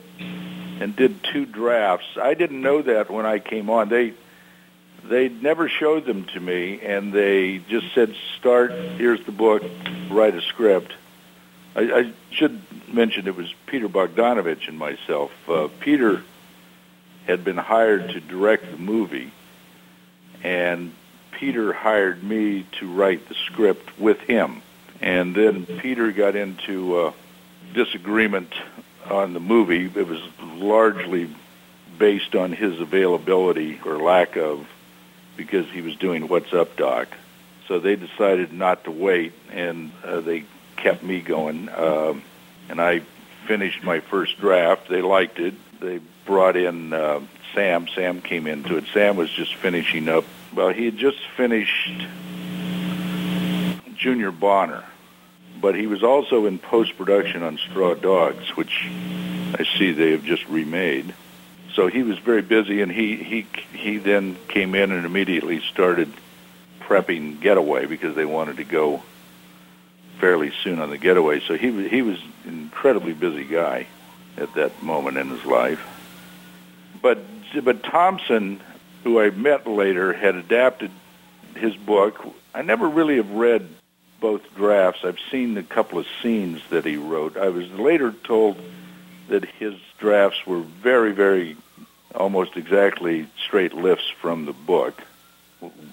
and 0.79 0.95
did 0.95 1.23
two 1.23 1.45
drafts. 1.45 2.17
I 2.21 2.33
didn't 2.33 2.61
know 2.61 2.81
that 2.81 3.09
when 3.09 3.25
I 3.25 3.39
came 3.39 3.69
on. 3.69 3.89
They 3.89 4.13
they 5.03 5.29
never 5.29 5.69
showed 5.69 6.05
them 6.05 6.25
to 6.33 6.39
me, 6.39 6.81
and 6.81 7.13
they 7.13 7.59
just 7.69 7.93
said, 7.93 8.15
"Start. 8.39 8.71
Here's 8.71 9.23
the 9.25 9.31
book. 9.31 9.63
Write 10.09 10.35
a 10.35 10.41
script." 10.41 10.93
I, 11.75 11.81
I 11.81 12.13
should 12.31 12.61
mention 12.91 13.27
it 13.27 13.35
was 13.35 13.53
Peter 13.67 13.89
Bogdanovich 13.89 14.67
and 14.67 14.77
myself. 14.77 15.31
Uh, 15.47 15.67
Peter 15.79 16.23
had 17.27 17.43
been 17.43 17.57
hired 17.57 18.09
to 18.09 18.19
direct 18.19 18.71
the 18.71 18.77
movie, 18.77 19.31
and 20.43 20.93
Peter 21.31 21.73
hired 21.73 22.23
me 22.23 22.65
to 22.79 22.91
write 22.91 23.27
the 23.27 23.35
script 23.45 23.99
with 23.99 24.19
him. 24.21 24.61
And 25.01 25.35
then 25.35 25.65
Peter 25.65 26.11
got 26.11 26.35
into 26.35 26.97
uh, 26.97 27.11
disagreement 27.73 28.53
on 29.09 29.33
the 29.33 29.39
movie. 29.39 29.85
It 29.85 30.07
was 30.07 30.21
largely 30.39 31.29
based 31.97 32.35
on 32.35 32.51
his 32.51 32.79
availability 32.79 33.79
or 33.85 33.97
lack 33.97 34.35
of 34.35 34.67
because 35.37 35.67
he 35.69 35.81
was 35.81 35.95
doing 35.95 36.27
What's 36.27 36.53
Up 36.53 36.75
Doc. 36.75 37.07
So 37.67 37.79
they 37.79 37.95
decided 37.95 38.53
not 38.53 38.83
to 38.83 38.91
wait, 38.91 39.33
and 39.51 39.91
uh, 40.03 40.21
they 40.21 40.45
kept 40.77 41.03
me 41.03 41.19
going. 41.21 41.69
Uh, 41.69 42.13
and 42.69 42.79
I 42.79 43.01
finished 43.47 43.83
my 43.83 43.99
first 43.99 44.39
draft. 44.39 44.87
They 44.87 45.01
liked 45.01 45.39
it. 45.39 45.55
They 45.79 45.99
brought 46.25 46.55
in 46.55 46.93
uh, 46.93 47.21
Sam. 47.53 47.87
Sam 47.87 48.21
came 48.21 48.47
into 48.47 48.77
it. 48.77 48.85
Sam 48.93 49.15
was 49.15 49.31
just 49.31 49.55
finishing 49.55 50.09
up. 50.09 50.25
Well, 50.53 50.69
he 50.69 50.85
had 50.85 50.97
just 50.97 51.19
finished 51.35 52.05
Junior 53.95 54.31
Bonner 54.31 54.83
but 55.65 55.73
he 55.73 55.87
was 55.87 56.03
also 56.03 56.45
in 56.45 56.59
post-production 56.59 57.41
on 57.41 57.57
Straw 57.57 57.95
Dogs, 57.95 58.55
which 58.55 58.85
I 58.85 59.65
see 59.79 59.93
they 59.93 60.11
have 60.11 60.23
just 60.23 60.47
remade. 60.47 61.11
So 61.73 61.87
he 61.87 62.03
was 62.03 62.19
very 62.19 62.43
busy, 62.43 62.83
and 62.83 62.91
he 62.91 63.15
he 63.15 63.47
he 63.75 63.97
then 63.97 64.37
came 64.47 64.75
in 64.75 64.91
and 64.91 65.07
immediately 65.07 65.61
started 65.61 66.13
prepping 66.81 67.41
Getaway 67.41 67.87
because 67.87 68.15
they 68.15 68.25
wanted 68.25 68.57
to 68.57 68.63
go 68.63 69.01
fairly 70.19 70.53
soon 70.63 70.77
on 70.77 70.91
the 70.91 70.99
Getaway. 70.99 71.39
So 71.39 71.57
he 71.57 71.71
was 71.71 71.89
he 71.89 72.03
was 72.03 72.19
an 72.43 72.59
incredibly 72.59 73.13
busy 73.13 73.43
guy 73.43 73.87
at 74.37 74.53
that 74.53 74.83
moment 74.83 75.17
in 75.17 75.29
his 75.29 75.45
life. 75.45 75.83
But 77.01 77.17
but 77.63 77.81
Thompson, 77.81 78.61
who 79.03 79.19
I 79.19 79.31
met 79.31 79.65
later, 79.65 80.13
had 80.13 80.35
adapted 80.35 80.91
his 81.55 81.75
book. 81.75 82.23
I 82.53 82.61
never 82.61 82.87
really 82.87 83.15
have 83.15 83.31
read 83.31 83.67
both 84.19 84.41
drafts. 84.55 85.03
I've 85.03 85.19
seen 85.31 85.57
a 85.57 85.63
couple 85.63 85.99
of 85.99 86.07
scenes 86.21 86.61
that 86.69 86.85
he 86.85 86.97
wrote. 86.97 87.37
I 87.37 87.49
was 87.49 87.69
later 87.71 88.11
told 88.11 88.59
that 89.27 89.45
his 89.45 89.75
drafts 89.97 90.45
were 90.45 90.61
very, 90.61 91.11
very, 91.11 91.57
almost 92.13 92.57
exactly 92.57 93.27
straight 93.43 93.73
lifts 93.73 94.09
from 94.09 94.45
the 94.45 94.53
book. 94.53 95.01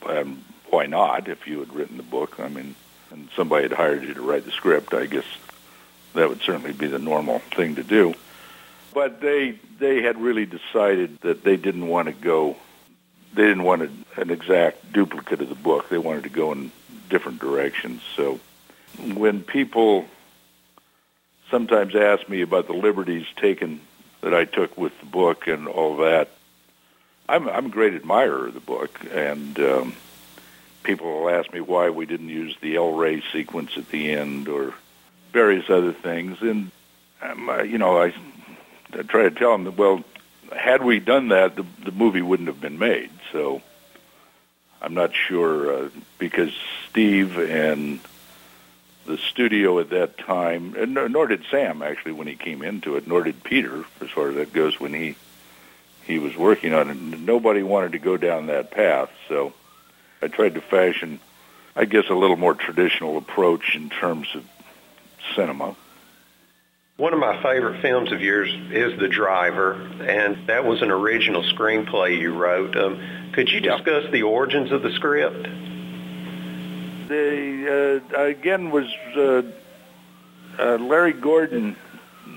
Um, 0.07 0.45
why 0.71 0.87
not? 0.87 1.29
If 1.29 1.47
you 1.47 1.61
had 1.61 1.73
written 1.73 1.97
the 1.97 2.03
book, 2.03 2.39
I 2.41 2.49
mean, 2.49 2.75
and 3.11 3.29
somebody 3.37 3.65
had 3.65 3.73
hired 3.73 4.03
you 4.03 4.15
to 4.15 4.23
write 4.23 4.45
the 4.45 4.51
script, 4.51 4.95
I 4.95 5.07
guess 5.07 5.25
that 6.15 6.29
would 6.29 6.41
certainly 6.43 6.73
be 6.73 6.87
the 6.87 6.99
normal 6.99 7.41
thing 7.55 7.77
to 7.77 7.83
do. 7.83 8.15
But 8.95 9.21
they 9.21 9.59
they 9.79 10.03
had 10.03 10.21
really 10.21 10.47
decided 10.47 11.21
that 11.23 11.45
they 11.45 11.57
didn't 11.57 11.89
want 11.89 12.09
to 12.09 12.13
go. 12.13 12.57
They 13.35 13.45
didn't 13.45 13.63
want 13.63 13.83
an 14.17 14.31
exact 14.31 14.93
duplicate 14.93 15.41
of 15.41 15.49
the 15.49 15.55
book. 15.55 15.89
They 15.89 15.99
wanted 15.99 16.25
to 16.25 16.29
go 16.29 16.53
in 16.53 16.71
different 17.13 17.41
directions. 17.41 18.01
So 18.17 18.41
when 19.15 19.43
people 19.43 20.07
sometimes 21.51 21.95
ask 21.95 22.27
me 22.27 22.41
about 22.41 22.67
the 22.67 22.73
liberties 22.73 23.27
taken 23.37 23.81
that 24.23 24.33
I 24.33 24.47
took 24.47 24.79
with 24.79 24.99
the 24.99 25.07
book 25.07 25.47
and 25.47 25.69
all 25.69 25.99
that, 25.99 26.31
I'm, 27.29 27.49
I'm 27.49 27.67
a 27.67 27.69
great 27.69 27.93
admirer 27.93 28.47
of 28.47 28.55
the 28.55 28.61
book, 28.61 28.99
and 29.13 29.59
um, 29.61 29.95
people 30.83 31.13
will 31.13 31.29
ask 31.29 31.53
me 31.53 31.61
why 31.61 31.91
we 31.91 32.07
didn't 32.07 32.31
use 32.31 32.57
the 32.63 32.77
El 32.77 32.93
Rey 32.93 33.23
sequence 33.31 33.77
at 33.77 33.91
the 33.91 34.13
end 34.13 34.49
or 34.49 34.73
various 35.33 35.69
other 35.69 35.93
things, 35.93 36.41
and 36.41 36.71
um, 37.21 37.51
you 37.67 37.79
know, 37.79 38.03
I, 38.03 38.15
I 38.93 39.03
try 39.03 39.25
to 39.25 39.31
tell 39.31 39.53
them 39.53 39.65
that 39.65 39.77
well, 39.77 40.03
had 40.51 40.83
we 40.83 40.99
done 40.99 41.29
that, 41.29 41.57
the, 41.57 41.65
the 41.85 41.93
movie 41.93 42.23
wouldn't 42.23 42.49
have 42.49 42.61
been 42.61 42.79
made. 42.79 43.11
So 43.33 43.63
I'm 44.83 44.95
not 44.95 45.15
sure 45.15 45.85
uh, 45.85 45.89
because 46.19 46.53
Steve 46.91 47.39
and 47.39 48.01
the 49.07 49.17
studio 49.17 49.79
at 49.79 49.91
that 49.91 50.19
time, 50.19 50.75
and 50.77 50.95
nor 50.95 51.27
did 51.27 51.45
Sam 51.51 51.83
actually 51.83 52.13
when 52.13 52.27
he 52.27 52.35
came 52.35 52.63
into 52.63 52.97
it, 52.97 53.07
nor 53.07 53.23
did 53.23 53.43
Peter, 53.43 53.85
as 54.01 54.11
far 54.11 54.29
as 54.29 54.35
that 54.37 54.53
goes, 54.53 54.79
when 54.79 54.93
he 54.93 55.17
he 56.05 56.19
was 56.19 56.37
working 56.37 56.75
on 56.75 56.91
it. 56.91 56.97
Nobody 56.97 57.63
wanted 57.63 57.93
to 57.93 57.99
go 57.99 58.17
down 58.17 58.47
that 58.47 58.73
path, 58.73 59.11
so 59.29 59.53
I 60.21 60.29
tried 60.29 60.55
to 60.55 60.61
fashion, 60.61 61.21
I 61.77 61.85
guess, 61.85 62.05
a 62.11 62.15
little 62.15 62.37
more 62.37 62.55
traditional 62.55 63.19
approach 63.19 63.77
in 63.77 63.89
terms 63.89 64.29
of 64.35 64.45
cinema. 65.37 65.77
One 66.97 67.13
of 67.13 67.21
my 67.21 67.41
favorite 67.43 67.81
films 67.83 68.13
of 68.13 68.21
yours 68.21 68.53
is 68.71 68.99
The 68.99 69.09
Driver, 69.09 69.73
and 69.73 70.47
that 70.49 70.65
was 70.65 70.83
an 70.83 70.91
original 70.91 71.43
screenplay 71.43 72.21
you 72.21 72.35
wrote. 72.35 72.77
Um, 72.77 73.22
could 73.33 73.51
you 73.51 73.61
discuss 73.61 74.11
the 74.11 74.23
origins 74.23 74.73
of 74.73 74.83
the 74.83 74.93
script? 74.93 75.49
The 77.09 78.03
uh, 78.13 78.21
again 78.23 78.71
was 78.71 78.87
uh, 79.17 79.43
uh, 80.59 80.77
Larry 80.77 81.15
Gordon. 81.15 81.77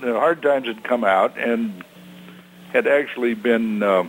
The 0.00 0.14
Hard 0.14 0.42
Times 0.42 0.66
had 0.66 0.82
come 0.82 1.04
out 1.04 1.38
and 1.38 1.84
had 2.72 2.86
actually 2.86 3.34
been 3.34 3.82
uh, 3.82 4.04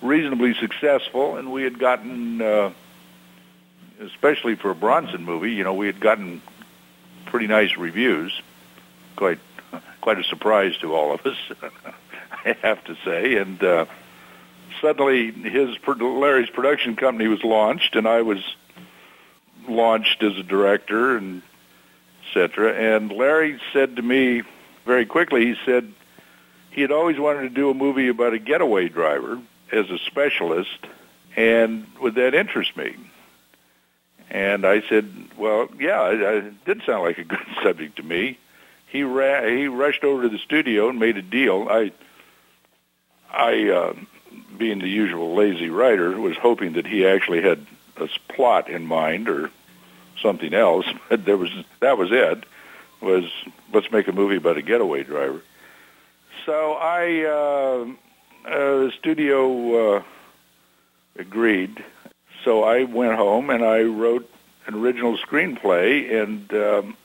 reasonably 0.00 0.54
successful, 0.54 1.36
and 1.36 1.52
we 1.52 1.62
had 1.62 1.78
gotten, 1.78 2.42
uh, 2.42 2.72
especially 4.00 4.56
for 4.56 4.70
a 4.70 4.74
Bronson 4.74 5.24
movie, 5.24 5.52
you 5.52 5.64
know, 5.64 5.74
we 5.74 5.86
had 5.86 6.00
gotten 6.00 6.42
pretty 7.26 7.46
nice 7.46 7.76
reviews. 7.76 8.40
Quite, 9.16 9.40
quite 10.00 10.18
a 10.18 10.24
surprise 10.24 10.76
to 10.78 10.94
all 10.94 11.12
of 11.12 11.24
us, 11.26 11.36
I 12.44 12.56
have 12.62 12.84
to 12.84 12.96
say, 13.04 13.36
and. 13.36 13.88
Suddenly 14.80 15.30
his 15.32 15.76
Larry's 15.86 16.50
production 16.50 16.96
company 16.96 17.28
was 17.28 17.42
launched, 17.44 17.96
and 17.96 18.06
I 18.06 18.22
was 18.22 18.42
launched 19.68 20.22
as 20.22 20.36
a 20.36 20.42
director 20.42 21.16
and 21.16 21.42
etc. 22.26 22.72
And 22.72 23.12
Larry 23.12 23.60
said 23.72 23.96
to 23.96 24.02
me 24.02 24.42
very 24.86 25.06
quickly, 25.06 25.46
he 25.46 25.56
said 25.64 25.92
he 26.70 26.80
had 26.80 26.90
always 26.90 27.18
wanted 27.18 27.42
to 27.42 27.50
do 27.50 27.70
a 27.70 27.74
movie 27.74 28.08
about 28.08 28.32
a 28.32 28.38
getaway 28.38 28.88
driver 28.88 29.40
as 29.70 29.90
a 29.90 29.98
specialist, 29.98 30.78
and 31.36 31.86
would 32.00 32.14
that 32.14 32.34
interest 32.34 32.76
me? 32.76 32.96
And 34.30 34.66
I 34.66 34.80
said, 34.88 35.12
well, 35.36 35.68
yeah, 35.78 36.08
it, 36.10 36.20
it 36.20 36.64
did 36.64 36.82
sound 36.84 37.02
like 37.02 37.18
a 37.18 37.24
good 37.34 37.46
subject 37.62 37.96
to 37.96 38.02
me. 38.02 38.38
He 38.88 39.02
ra- 39.02 39.44
he 39.44 39.68
rushed 39.68 40.04
over 40.04 40.22
to 40.22 40.28
the 40.28 40.38
studio 40.38 40.88
and 40.88 40.98
made 40.98 41.16
a 41.16 41.22
deal. 41.22 41.68
I 41.70 41.92
I 43.30 43.68
uh, 43.70 43.94
being 44.58 44.78
the 44.78 44.88
usual 44.88 45.34
lazy 45.34 45.70
writer, 45.70 46.18
was 46.20 46.36
hoping 46.36 46.74
that 46.74 46.86
he 46.86 47.06
actually 47.06 47.42
had 47.42 47.66
a 47.96 48.08
plot 48.28 48.68
in 48.68 48.86
mind 48.86 49.28
or 49.28 49.50
something 50.20 50.54
else. 50.54 50.86
But 51.08 51.24
there 51.24 51.36
was 51.36 51.50
that 51.80 51.98
was 51.98 52.10
it. 52.10 52.44
Was 53.00 53.24
let's 53.72 53.90
make 53.90 54.08
a 54.08 54.12
movie 54.12 54.36
about 54.36 54.56
a 54.56 54.62
getaway 54.62 55.02
driver. 55.02 55.42
So 56.46 56.72
I 56.74 57.24
uh, 57.24 58.48
uh, 58.48 58.84
the 58.86 58.92
studio 58.98 59.96
uh, 59.96 60.02
agreed. 61.18 61.84
So 62.44 62.64
I 62.64 62.84
went 62.84 63.14
home 63.14 63.50
and 63.50 63.64
I 63.64 63.82
wrote 63.82 64.28
an 64.66 64.74
original 64.74 65.16
screenplay, 65.18 66.22
and 66.22 66.52
um, 66.54 66.96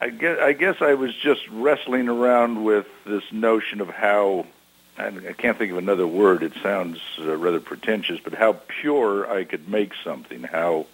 I 0.00 0.10
guess 0.10 0.38
I 0.40 0.52
guess 0.52 0.76
I 0.80 0.94
was 0.94 1.14
just 1.14 1.46
wrestling 1.48 2.08
around 2.08 2.64
with 2.64 2.86
this 3.04 3.24
notion 3.32 3.80
of 3.80 3.88
how 3.88 4.46
I 4.98 5.34
can't 5.36 5.58
think 5.58 5.72
of 5.72 5.78
another 5.78 6.06
word. 6.06 6.42
It 6.42 6.54
sounds 6.62 6.98
uh, 7.18 7.36
rather 7.36 7.60
pretentious, 7.60 8.18
but 8.22 8.32
how 8.32 8.54
pure 8.80 9.30
I 9.30 9.44
could 9.44 9.68
make 9.68 9.92
something, 10.02 10.42
how 10.42 10.86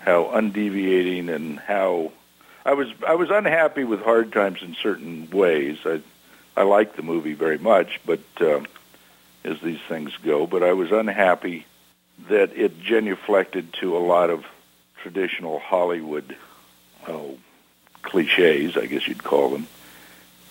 how 0.00 0.24
undeviating, 0.24 1.28
and 1.28 1.58
how 1.58 2.12
I 2.64 2.74
was 2.74 2.88
I 3.06 3.14
was 3.14 3.30
unhappy 3.30 3.84
with 3.84 4.00
Hard 4.00 4.32
Times 4.32 4.62
in 4.62 4.74
certain 4.74 5.30
ways. 5.30 5.78
I 5.84 6.00
I 6.56 6.64
liked 6.64 6.96
the 6.96 7.02
movie 7.02 7.34
very 7.34 7.58
much, 7.58 8.00
but 8.04 8.20
uh, 8.40 8.60
as 9.44 9.60
these 9.60 9.80
things 9.88 10.12
go, 10.24 10.46
but 10.46 10.62
I 10.62 10.72
was 10.72 10.90
unhappy 10.90 11.66
that 12.28 12.56
it 12.56 12.80
genuflected 12.80 13.72
to 13.74 13.96
a 13.96 13.98
lot 13.98 14.30
of 14.30 14.44
traditional 15.02 15.58
Hollywood 15.58 16.36
oh, 17.08 17.38
cliches, 18.02 18.76
I 18.76 18.86
guess 18.86 19.06
you'd 19.08 19.24
call 19.24 19.50
them. 19.50 19.66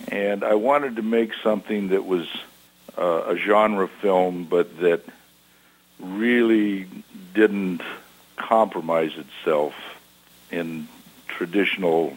And 0.08 0.44
I 0.44 0.54
wanted 0.54 0.96
to 0.96 1.02
make 1.02 1.32
something 1.42 1.88
that 1.88 2.04
was 2.04 2.26
uh, 2.98 3.22
a 3.26 3.36
genre 3.36 3.88
film, 3.88 4.44
but 4.44 4.78
that 4.80 5.02
really 5.98 6.86
didn't 7.34 7.82
compromise 8.36 9.12
itself 9.16 9.74
in 10.50 10.88
traditional 11.28 12.16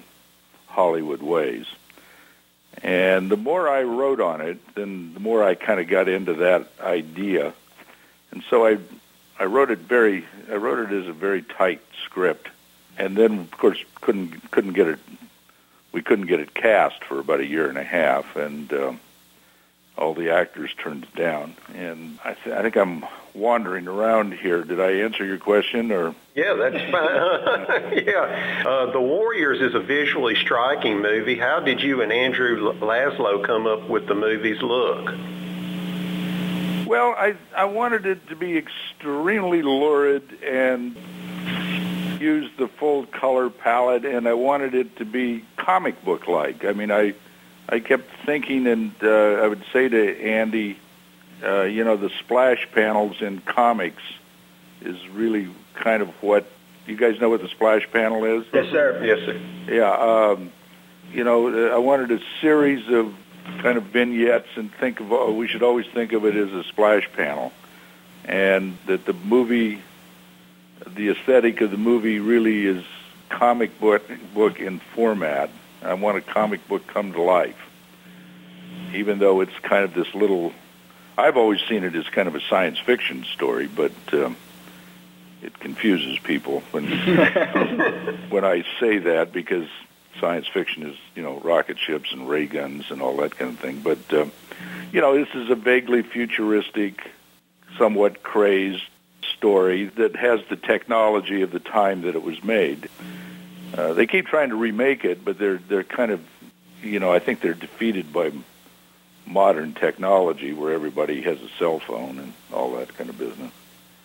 Hollywood 0.67 1.21
ways. 1.21 1.65
And 2.83 3.31
the 3.31 3.37
more 3.37 3.69
I 3.69 3.83
wrote 3.83 4.19
on 4.19 4.41
it, 4.41 4.57
then 4.75 5.13
the 5.13 5.19
more 5.19 5.43
I 5.43 5.55
kind 5.55 5.79
of 5.79 5.87
got 5.87 6.09
into 6.09 6.33
that 6.35 6.67
idea. 6.81 7.53
And 8.31 8.43
so 8.49 8.65
I 8.65 8.77
I 9.39 9.45
wrote 9.45 9.71
it 9.71 9.79
very 9.79 10.25
I 10.51 10.55
wrote 10.55 10.91
it 10.91 10.95
as 10.95 11.07
a 11.07 11.13
very 11.13 11.41
tight 11.41 11.81
script. 12.03 12.49
And 12.97 13.15
then 13.15 13.39
of 13.39 13.51
course 13.51 13.81
couldn't 14.01 14.51
couldn't 14.51 14.73
get 14.73 14.87
it 14.87 14.99
we 15.93 16.01
couldn't 16.01 16.25
get 16.25 16.41
it 16.41 16.53
cast 16.53 17.03
for 17.05 17.19
about 17.19 17.39
a 17.39 17.45
year 17.45 17.69
and 17.69 17.77
a 17.77 17.83
half 17.83 18.35
and 18.35 18.71
um, 18.73 18.99
all 19.97 20.13
the 20.13 20.31
actors 20.31 20.73
turned 20.77 21.03
it 21.03 21.15
down. 21.15 21.55
And 21.73 22.19
I, 22.23 22.33
th- 22.33 22.55
I 22.55 22.61
think 22.61 22.75
I'm 22.75 23.05
wandering 23.33 23.87
around 23.87 24.33
here. 24.33 24.63
Did 24.63 24.79
I 24.79 24.91
answer 24.91 25.25
your 25.25 25.37
question 25.37 25.91
or? 25.91 26.13
Yeah, 26.33 26.53
that's 26.53 26.91
fine. 26.91 28.03
yeah. 28.05 28.63
Uh, 28.65 28.91
the 28.91 29.01
Warriors 29.01 29.61
is 29.61 29.73
a 29.73 29.79
visually 29.79 30.35
striking 30.35 31.01
movie. 31.01 31.37
How 31.37 31.59
did 31.59 31.81
you 31.81 32.01
and 32.01 32.11
Andrew 32.11 32.73
Laszlo 32.73 33.43
come 33.45 33.67
up 33.67 33.89
with 33.89 34.07
the 34.07 34.15
movie's 34.15 34.61
look? 34.61 35.13
Well, 36.87 37.15
I 37.17 37.35
I 37.55 37.65
wanted 37.65 38.05
it 38.05 38.27
to 38.27 38.35
be 38.35 38.57
extremely 38.57 39.63
lurid 39.63 40.43
and 40.43 40.95
use 42.21 42.49
the 42.57 42.67
full 42.67 43.05
color 43.07 43.49
palette, 43.49 44.05
and 44.05 44.27
I 44.27 44.33
wanted 44.33 44.75
it 44.75 44.97
to 44.97 45.05
be 45.05 45.43
comic 45.57 46.03
book 46.05 46.27
like. 46.27 46.63
I 46.63 46.73
mean, 46.73 46.91
I 46.91 47.15
I 47.67 47.79
kept 47.79 48.09
thinking, 48.25 48.67
and 48.67 48.93
uh, 49.01 49.07
I 49.43 49.47
would 49.47 49.63
say 49.73 49.89
to 49.89 50.21
Andy, 50.21 50.77
uh, 51.43 51.63
you 51.63 51.83
know, 51.83 51.97
the 51.97 52.09
splash 52.09 52.67
panels 52.71 53.21
in 53.21 53.41
comics 53.41 54.03
is 54.81 55.07
really 55.09 55.49
kind 55.73 56.01
of 56.01 56.09
what 56.21 56.45
you 56.85 56.95
guys 56.95 57.19
know 57.19 57.29
what 57.29 57.41
the 57.41 57.47
splash 57.47 57.89
panel 57.91 58.23
is. 58.23 58.45
Yes, 58.53 58.71
sir. 58.71 59.03
Yes, 59.03 59.19
sir. 59.25 59.41
Yeah. 59.67 59.91
Um, 59.91 60.51
you 61.11 61.23
know, 61.23 61.71
I 61.73 61.77
wanted 61.77 62.11
a 62.11 62.19
series 62.41 62.87
of 62.89 63.15
kind 63.61 63.77
of 63.77 63.85
vignettes, 63.85 64.49
and 64.55 64.71
think 64.73 64.99
of 64.99 65.11
oh, 65.11 65.33
we 65.33 65.47
should 65.47 65.63
always 65.63 65.87
think 65.87 66.13
of 66.13 66.25
it 66.25 66.35
as 66.35 66.51
a 66.51 66.63
splash 66.63 67.09
panel, 67.13 67.51
and 68.25 68.77
that 68.85 69.05
the 69.05 69.13
movie, 69.13 69.81
the 70.85 71.09
aesthetic 71.09 71.61
of 71.61 71.71
the 71.71 71.77
movie, 71.77 72.19
really 72.19 72.65
is 72.67 72.83
comic 73.29 73.79
book 73.79 74.03
book 74.33 74.59
in 74.59 74.79
format 74.79 75.49
I 75.85 75.93
want 75.93 76.17
a 76.17 76.21
comic 76.21 76.67
book 76.67 76.87
come 76.87 77.13
to 77.13 77.21
life, 77.21 77.57
even 78.93 79.19
though 79.19 79.41
it's 79.41 79.57
kind 79.61 79.83
of 79.83 79.93
this 79.93 80.13
little. 80.13 80.53
I've 81.17 81.37
always 81.37 81.61
seen 81.69 81.83
it 81.83 81.95
as 81.95 82.07
kind 82.09 82.27
of 82.27 82.35
a 82.35 82.41
science 82.41 82.79
fiction 82.79 83.23
story, 83.23 83.67
but 83.67 83.93
um, 84.11 84.35
it 85.41 85.57
confuses 85.59 86.17
people 86.19 86.61
when 86.71 86.85
when 88.29 88.43
I 88.43 88.65
say 88.79 88.97
that 88.97 89.31
because 89.31 89.67
science 90.19 90.47
fiction 90.47 90.83
is 90.83 90.97
you 91.13 91.21
know 91.21 91.39
rocket 91.39 91.77
ships 91.77 92.11
and 92.11 92.27
ray 92.27 92.47
guns 92.47 92.85
and 92.89 93.01
all 93.01 93.17
that 93.17 93.37
kind 93.37 93.51
of 93.51 93.59
thing. 93.59 93.81
But 93.81 94.11
uh, 94.11 94.25
you 94.91 95.01
know 95.01 95.15
this 95.17 95.33
is 95.35 95.49
a 95.49 95.55
vaguely 95.55 96.01
futuristic, 96.01 97.11
somewhat 97.77 98.23
crazed 98.23 98.83
story 99.37 99.85
that 99.85 100.15
has 100.15 100.39
the 100.49 100.55
technology 100.55 101.41
of 101.41 101.51
the 101.51 101.59
time 101.59 102.01
that 102.01 102.15
it 102.15 102.23
was 102.23 102.43
made. 102.43 102.89
Uh, 103.73 103.93
they 103.93 104.07
keep 104.07 104.27
trying 104.27 104.49
to 104.49 104.55
remake 104.55 105.05
it, 105.05 105.23
but 105.23 105.37
they're 105.37 105.57
they're 105.57 105.83
kind 105.83 106.11
of, 106.11 106.21
you 106.81 106.99
know, 106.99 107.11
I 107.11 107.19
think 107.19 107.41
they're 107.41 107.53
defeated 107.53 108.11
by 108.13 108.31
modern 109.25 109.73
technology 109.73 110.53
where 110.53 110.73
everybody 110.73 111.21
has 111.21 111.41
a 111.41 111.49
cell 111.57 111.79
phone 111.79 112.19
and 112.19 112.33
all 112.53 112.75
that 112.75 112.95
kind 112.95 113.09
of 113.09 113.17
business. 113.17 113.51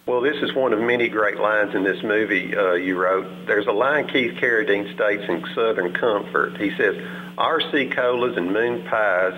Well, 0.07 0.23
this 0.23 0.43
is 0.43 0.55
one 0.55 0.73
of 0.73 0.81
many 0.81 1.09
great 1.09 1.37
lines 1.37 1.75
in 1.75 1.85
this 1.85 2.03
movie 2.03 2.57
uh, 2.57 2.73
you 2.73 2.99
wrote. 2.99 3.47
There's 3.47 3.67
a 3.67 3.73
line 3.73 4.09
Keith 4.09 4.33
Carradine 4.41 4.93
states 4.95 5.25
in 5.29 5.45
Southern 5.55 5.93
Comfort. 5.93 6.57
He 6.57 6.71
says, 6.77 6.97
RC 7.37 7.93
colas 7.93 8.37
and 8.37 8.53
moon 8.53 8.85
pies, 8.87 9.35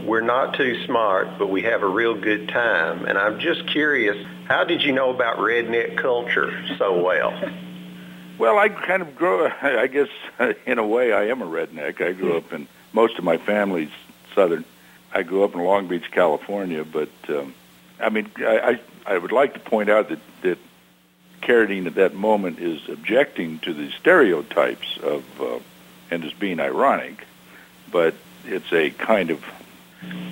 we're 0.00 0.22
not 0.22 0.54
too 0.54 0.84
smart, 0.84 1.38
but 1.38 1.48
we 1.48 1.62
have 1.62 1.82
a 1.82 1.86
real 1.86 2.14
good 2.14 2.48
time. 2.48 3.04
And 3.04 3.16
I'm 3.16 3.38
just 3.38 3.66
curious, 3.68 4.16
how 4.46 4.64
did 4.64 4.82
you 4.82 4.92
know 4.92 5.10
about 5.10 5.38
redneck 5.38 5.96
culture 5.96 6.52
so 6.76 7.02
well? 7.02 7.32
Well, 8.38 8.58
I 8.58 8.68
kind 8.68 9.02
of 9.02 9.16
grew. 9.16 9.46
I 9.62 9.86
guess 9.86 10.08
in 10.66 10.78
a 10.78 10.86
way, 10.86 11.12
I 11.12 11.24
am 11.24 11.42
a 11.42 11.46
redneck. 11.46 12.00
I 12.00 12.12
grew 12.12 12.36
up 12.36 12.52
in 12.52 12.68
most 12.92 13.18
of 13.18 13.24
my 13.24 13.36
family's 13.36 13.90
southern. 14.34 14.64
I 15.12 15.22
grew 15.22 15.44
up 15.44 15.54
in 15.54 15.60
Long 15.60 15.88
Beach, 15.88 16.10
California, 16.10 16.84
but 16.84 17.08
um, 17.28 17.54
I 18.00 18.10
mean, 18.10 18.30
I, 18.38 18.58
I 18.58 18.80
I 19.14 19.18
would 19.18 19.32
like 19.32 19.54
to 19.54 19.60
point 19.60 19.88
out 19.88 20.08
that 20.10 20.18
that 20.42 20.58
Carradine 21.42 21.86
at 21.86 21.94
that 21.94 22.14
moment 22.14 22.58
is 22.58 22.88
objecting 22.88 23.58
to 23.60 23.72
the 23.72 23.90
stereotypes 23.92 24.98
of 25.02 25.24
uh, 25.40 25.58
and 26.10 26.24
is 26.24 26.32
being 26.32 26.60
ironic, 26.60 27.24
but 27.90 28.14
it's 28.44 28.72
a 28.72 28.90
kind 28.90 29.30
of 29.30 29.44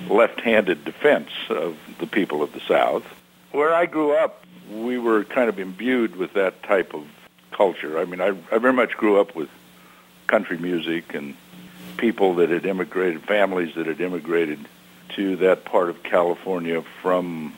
left-handed 0.09 0.85
defense 0.85 1.29
of 1.49 1.77
the 1.99 2.07
people 2.07 2.43
of 2.43 2.53
the 2.53 2.61
South. 2.61 3.03
Where 3.51 3.73
I 3.73 3.85
grew 3.85 4.13
up, 4.13 4.45
we 4.71 4.97
were 4.97 5.23
kind 5.23 5.49
of 5.49 5.59
imbued 5.59 6.15
with 6.15 6.33
that 6.33 6.61
type 6.63 6.93
of 6.93 7.07
culture. 7.55 7.97
I 7.97 8.05
mean, 8.05 8.21
I, 8.21 8.33
I 8.51 8.57
very 8.57 8.73
much 8.73 8.97
grew 8.97 9.19
up 9.19 9.35
with 9.35 9.49
country 10.27 10.57
music 10.57 11.13
and 11.13 11.35
people 11.97 12.35
that 12.35 12.49
had 12.49 12.65
immigrated, 12.65 13.23
families 13.23 13.75
that 13.75 13.87
had 13.87 14.01
immigrated 14.01 14.59
to 15.15 15.37
that 15.37 15.63
part 15.65 15.89
of 15.89 16.03
California 16.03 16.83
from 17.01 17.55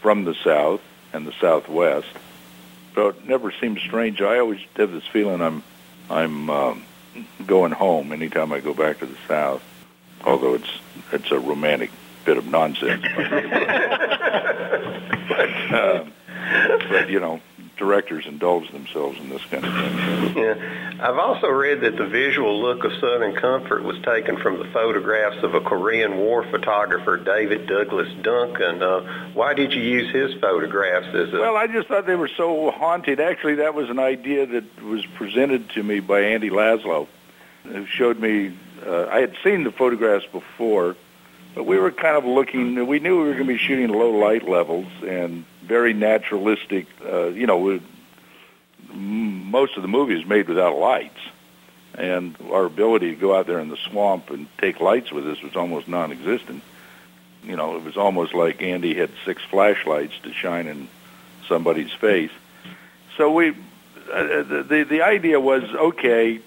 from 0.00 0.24
the 0.24 0.34
South 0.34 0.80
and 1.12 1.26
the 1.26 1.34
Southwest. 1.40 2.08
So 2.94 3.08
it 3.08 3.28
never 3.28 3.52
seemed 3.52 3.80
strange. 3.80 4.22
I 4.22 4.38
always 4.38 4.60
have 4.76 4.92
this 4.92 5.06
feeling 5.06 5.40
I'm 5.40 5.62
I'm 6.08 6.48
um, 6.50 6.84
going 7.46 7.72
home 7.72 8.12
anytime 8.12 8.52
I 8.52 8.60
go 8.60 8.74
back 8.74 9.00
to 9.00 9.06
the 9.06 9.18
South. 9.26 9.62
Although 10.24 10.54
it's 10.54 10.70
it's 11.12 11.30
a 11.32 11.38
romantic 11.38 11.90
bit 12.24 12.36
of 12.36 12.46
nonsense. 12.46 13.02
but 15.28 15.50
um, 15.72 16.12
but 16.88 17.08
you 17.08 17.18
know, 17.18 17.40
directors 17.80 18.26
indulge 18.26 18.70
themselves 18.70 19.18
in 19.18 19.30
this 19.30 19.44
kind 19.46 19.64
of 19.64 19.72
thing. 19.72 20.36
Yeah. 20.36 20.96
I've 21.00 21.18
also 21.18 21.48
read 21.48 21.80
that 21.80 21.96
the 21.96 22.06
visual 22.06 22.60
look 22.60 22.84
of 22.84 22.92
Southern 23.00 23.34
Comfort 23.34 23.82
was 23.82 23.98
taken 24.02 24.36
from 24.36 24.58
the 24.58 24.66
photographs 24.66 25.42
of 25.42 25.54
a 25.54 25.60
Korean 25.60 26.18
War 26.18 26.44
photographer, 26.44 27.16
David 27.16 27.66
Douglas 27.66 28.12
Duncan. 28.22 28.82
Uh, 28.82 29.32
why 29.32 29.54
did 29.54 29.72
you 29.72 29.80
use 29.80 30.12
his 30.12 30.38
photographs 30.40 31.08
as 31.08 31.32
a... 31.32 31.40
Well, 31.40 31.56
I 31.56 31.66
just 31.66 31.88
thought 31.88 32.06
they 32.06 32.16
were 32.16 32.28
so 32.28 32.70
haunted. 32.70 33.18
Actually, 33.18 33.56
that 33.56 33.74
was 33.74 33.88
an 33.88 33.98
idea 33.98 34.44
that 34.44 34.82
was 34.82 35.04
presented 35.06 35.70
to 35.70 35.82
me 35.82 36.00
by 36.00 36.20
Andy 36.20 36.50
Laszlo, 36.50 37.08
who 37.64 37.86
showed 37.86 38.20
me... 38.20 38.52
Uh, 38.86 39.06
I 39.10 39.20
had 39.20 39.34
seen 39.42 39.64
the 39.64 39.72
photographs 39.72 40.26
before, 40.26 40.96
but 41.54 41.64
we 41.64 41.78
were 41.78 41.90
kind 41.90 42.16
of 42.16 42.24
looking... 42.26 42.86
We 42.86 42.98
knew 42.98 43.22
we 43.22 43.28
were 43.28 43.34
going 43.34 43.46
to 43.46 43.52
be 43.52 43.58
shooting 43.58 43.88
low 43.88 44.10
light 44.10 44.46
levels, 44.46 44.86
and 45.02 45.44
very 45.70 45.92
naturalistic. 45.92 46.88
Uh, 47.00 47.28
you 47.28 47.46
know, 47.46 47.80
most 48.92 49.76
of 49.76 49.82
the 49.82 49.88
movie 49.88 50.20
is 50.20 50.26
made 50.26 50.48
without 50.48 50.76
lights, 50.76 51.20
and 51.94 52.36
our 52.50 52.64
ability 52.64 53.14
to 53.14 53.16
go 53.16 53.36
out 53.36 53.46
there 53.46 53.60
in 53.60 53.68
the 53.68 53.76
swamp 53.76 54.30
and 54.30 54.48
take 54.58 54.80
lights 54.80 55.12
with 55.12 55.28
us 55.28 55.40
was 55.40 55.54
almost 55.54 55.86
non-existent. 55.86 56.64
You 57.44 57.54
know, 57.54 57.76
it 57.76 57.84
was 57.84 57.96
almost 57.96 58.34
like 58.34 58.60
Andy 58.62 58.94
had 58.94 59.10
six 59.24 59.42
flashlights 59.44 60.18
to 60.24 60.32
shine 60.34 60.66
in 60.66 60.88
somebody's 61.46 61.92
face. 61.92 62.32
So 63.16 63.30
we, 63.30 63.50
uh, 63.50 64.42
the, 64.42 64.66
the 64.68 64.82
the 64.82 65.02
idea 65.02 65.38
was 65.38 65.62
okay, 65.62 66.40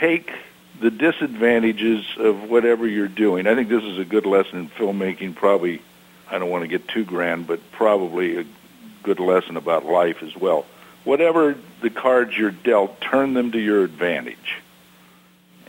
take 0.00 0.32
the 0.80 0.90
disadvantages 0.90 2.04
of 2.18 2.50
whatever 2.50 2.88
you're 2.88 3.06
doing. 3.06 3.46
I 3.46 3.54
think 3.54 3.68
this 3.68 3.84
is 3.84 3.98
a 3.98 4.04
good 4.04 4.26
lesson 4.26 4.58
in 4.58 4.68
filmmaking, 4.70 5.36
probably 5.36 5.80
I 6.28 6.38
don't 6.38 6.50
want 6.50 6.62
to 6.62 6.68
get 6.68 6.88
too 6.88 7.04
grand, 7.04 7.46
but 7.46 7.60
probably 7.70 8.38
a 8.38 8.44
good 9.04 9.20
lesson 9.20 9.56
about 9.56 9.84
life 9.84 10.22
as 10.22 10.34
well. 10.34 10.66
Whatever 11.04 11.56
the 11.82 11.90
cards 11.90 12.36
you're 12.36 12.50
dealt, 12.50 13.00
turn 13.00 13.34
them 13.34 13.52
to 13.52 13.58
your 13.58 13.84
advantage. 13.84 14.56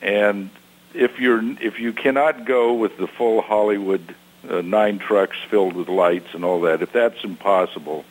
And 0.02 0.50
if 0.93 1.19
you're 1.19 1.41
if 1.62 1.80
you 1.80 1.93
cannot 1.93 2.45
go 2.45 2.74
with 2.74 2.98
the 2.98 3.08
full 3.08 3.41
Hollywood 3.41 4.15
uh, 4.50 4.62
nine 4.62 4.98
trucks 5.00 5.38
filled 5.50 5.74
with 5.74 5.89
lights 5.89 6.34
and 6.34 6.45
all 6.45 6.62
that, 6.62 6.82
if 6.82 6.91
that's 6.91 7.24
impossible, 7.24 8.06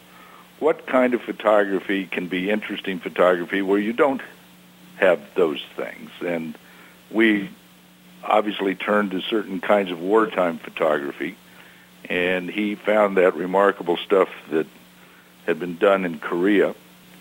what 0.60 0.86
kind 0.86 1.14
of 1.14 1.22
photography 1.22 2.06
can 2.06 2.26
be 2.26 2.50
interesting 2.50 3.00
photography 3.00 3.62
where 3.62 3.78
you 3.78 3.92
don't 3.92 4.22
have 4.96 5.20
those 5.34 5.62
things? 5.76 6.10
And 6.24 6.56
we 7.10 7.48
obviously 8.22 8.74
turned 8.74 9.12
to 9.12 9.20
certain 9.20 9.60
kinds 9.60 9.90
of 9.90 10.00
wartime 10.00 10.58
photography, 10.58 11.36
and 12.08 12.50
he 12.50 12.74
found 12.74 13.16
that 13.16 13.34
remarkable 13.34 13.96
stuff 13.96 14.28
that 14.50 14.66
had 15.46 15.58
been 15.60 15.76
done 15.76 16.04
in 16.04 16.18
Korea, 16.18 16.74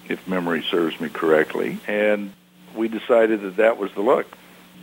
if 0.07 0.27
memory 0.27 0.63
serves 0.69 0.99
me 0.99 1.09
correctly, 1.09 1.79
and 1.88 2.33
we 2.75 2.88
decided 2.88 3.41
that 3.41 3.57
that 3.57 3.77
was 3.77 3.91
the 3.93 4.01
look. 4.01 4.27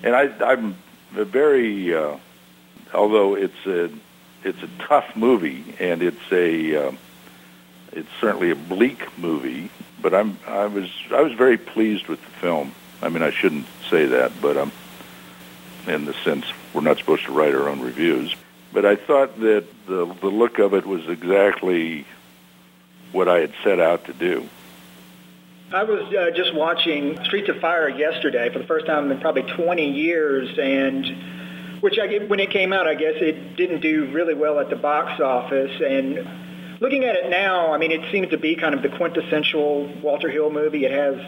And 0.02 0.14
I, 0.14 0.30
I'm 0.44 0.76
very, 1.12 1.94
uh, 1.94 2.16
although 2.94 3.34
it's 3.34 3.66
a 3.66 3.90
it's 4.42 4.62
a 4.62 4.68
tough 4.78 5.16
movie 5.16 5.74
and 5.78 6.02
it's 6.02 6.32
a 6.32 6.88
uh, 6.88 6.92
it's 7.92 8.08
certainly 8.20 8.50
a 8.50 8.56
bleak 8.56 9.18
movie, 9.18 9.70
but 10.00 10.14
I'm 10.14 10.38
I 10.46 10.66
was 10.66 10.90
I 11.10 11.20
was 11.20 11.32
very 11.32 11.58
pleased 11.58 12.06
with 12.06 12.22
the 12.24 12.30
film. 12.32 12.74
I 13.02 13.08
mean, 13.08 13.22
I 13.22 13.30
shouldn't 13.30 13.66
say 13.88 14.06
that, 14.06 14.32
but 14.40 14.56
um, 14.56 14.72
in 15.86 16.04
the 16.04 16.14
sense 16.24 16.46
we're 16.72 16.82
not 16.82 16.98
supposed 16.98 17.24
to 17.24 17.32
write 17.32 17.54
our 17.54 17.68
own 17.68 17.80
reviews. 17.80 18.34
But 18.72 18.86
I 18.86 18.96
thought 18.96 19.38
that 19.40 19.64
the 19.86 20.06
the 20.06 20.28
look 20.28 20.58
of 20.58 20.74
it 20.74 20.86
was 20.86 21.08
exactly 21.08 22.06
what 23.12 23.28
I 23.28 23.40
had 23.40 23.52
set 23.62 23.80
out 23.80 24.04
to 24.06 24.12
do. 24.12 24.48
I 25.72 25.84
was 25.84 26.12
uh, 26.12 26.30
just 26.34 26.52
watching 26.54 27.22
Streets 27.24 27.48
of 27.48 27.60
Fire 27.60 27.88
yesterday 27.88 28.50
for 28.52 28.58
the 28.58 28.66
first 28.66 28.86
time 28.86 29.10
in 29.10 29.20
probably 29.20 29.42
20 29.42 29.90
years, 29.90 30.58
and 30.58 31.06
which 31.80 31.96
I 31.98 32.18
when 32.26 32.40
it 32.40 32.50
came 32.50 32.72
out, 32.72 32.88
I 32.88 32.94
guess 32.94 33.14
it 33.16 33.56
didn't 33.56 33.80
do 33.80 34.10
really 34.12 34.34
well 34.34 34.58
at 34.58 34.68
the 34.68 34.76
box 34.76 35.20
office. 35.20 35.80
And 35.80 36.28
looking 36.80 37.04
at 37.04 37.14
it 37.14 37.30
now, 37.30 37.72
I 37.72 37.78
mean, 37.78 37.92
it 37.92 38.10
seems 38.10 38.30
to 38.30 38.36
be 38.36 38.56
kind 38.56 38.74
of 38.74 38.82
the 38.82 38.88
quintessential 38.88 39.86
Walter 40.02 40.28
Hill 40.28 40.50
movie. 40.50 40.84
It 40.86 40.90
has, 40.90 41.20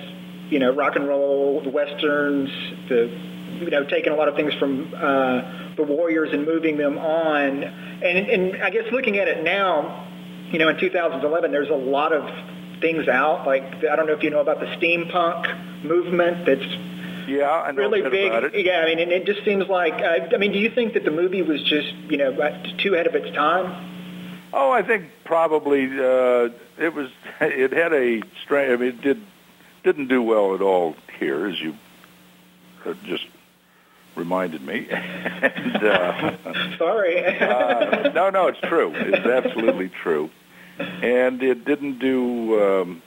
you 0.51 0.59
know, 0.59 0.73
rock 0.73 0.97
and 0.97 1.07
roll, 1.07 1.61
the 1.61 1.71
westerns, 1.71 2.51
the 2.89 3.17
you 3.61 3.71
know, 3.71 3.85
taking 3.85 4.13
a 4.13 4.17
lot 4.17 4.29
of 4.29 4.35
things 4.35 4.55
from 4.55 4.93
uh, 4.95 5.75
the 5.77 5.85
Warriors 5.85 6.33
and 6.33 6.45
moving 6.45 6.77
them 6.77 6.99
on. 6.99 7.63
And, 7.63 8.29
and 8.29 8.63
I 8.63 8.71
guess 8.71 8.91
looking 8.91 9.19
at 9.19 9.29
it 9.29 9.45
now, 9.45 10.09
you 10.53 10.59
know, 10.59 10.69
in 10.69 10.79
2011, 10.79 11.51
there's 11.51 11.71
a 11.71 11.75
lot 11.75 12.13
of 12.13 12.29
things 12.81 13.09
out. 13.09 13.47
Like 13.47 13.63
I 13.63 13.97
don't 13.97 14.07
know 14.07 14.13
if 14.13 14.23
you 14.23 14.31
know 14.31 14.41
about 14.41 14.61
the 14.61 14.67
steampunk 14.67 15.83
movement. 15.85 16.45
That's 16.45 17.29
yeah, 17.29 17.51
I 17.51 17.71
know 17.71 17.79
really 17.79 18.03
big. 18.03 18.67
Yeah, 18.67 18.81
I 18.81 18.87
mean, 18.87 18.99
and 18.99 19.11
it 19.13 19.25
just 19.25 19.45
seems 19.45 19.67
like. 19.69 19.95
Uh, 19.95 20.35
I 20.35 20.37
mean, 20.37 20.53
do 20.53 20.59
you 20.59 20.71
think 20.71 20.95
that 20.95 21.05
the 21.05 21.11
movie 21.11 21.43
was 21.43 21.63
just 21.63 21.95
you 22.11 22.19
know 22.19 22.33
too 22.79 22.95
ahead 22.95 23.07
of 23.07 23.15
its 23.15 23.35
time? 23.35 24.51
Oh, 24.53 24.71
I 24.71 24.83
think 24.83 25.07
probably 25.25 25.87
uh, 25.87 26.51
it 26.79 26.95
was. 26.95 27.11
It 27.41 27.73
had 27.73 27.93
a 27.93 28.23
strange. 28.45 28.73
I 28.73 28.77
mean, 28.77 28.89
it 28.91 29.01
did 29.01 29.23
didn't 29.83 30.09
do 30.09 30.23
well 30.23 30.55
at 30.55 30.61
all 30.61 30.95
here, 31.19 31.47
as 31.47 31.61
you 31.61 31.75
uh, 32.85 32.95
just 33.05 33.27
reminded 34.15 34.63
me. 34.63 34.87
and, 34.91 35.77
uh, 35.77 36.77
Sorry. 36.79 37.25
uh, 37.41 38.13
no, 38.13 38.31
no, 38.31 38.47
it's 38.47 38.61
true. 38.61 38.93
It's 38.95 39.27
absolutely 39.27 39.89
true 39.89 40.31
and 40.79 41.43
it 41.43 41.65
didn't 41.65 41.99
do 41.99 42.63
um, 42.63 43.03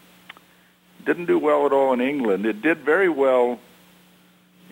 didn't 1.05 1.25
do 1.25 1.39
well 1.39 1.65
at 1.65 1.71
all 1.71 1.93
in 1.93 2.01
England. 2.01 2.45
It 2.45 2.61
did 2.61 2.79
very 2.79 3.09
well 3.09 3.59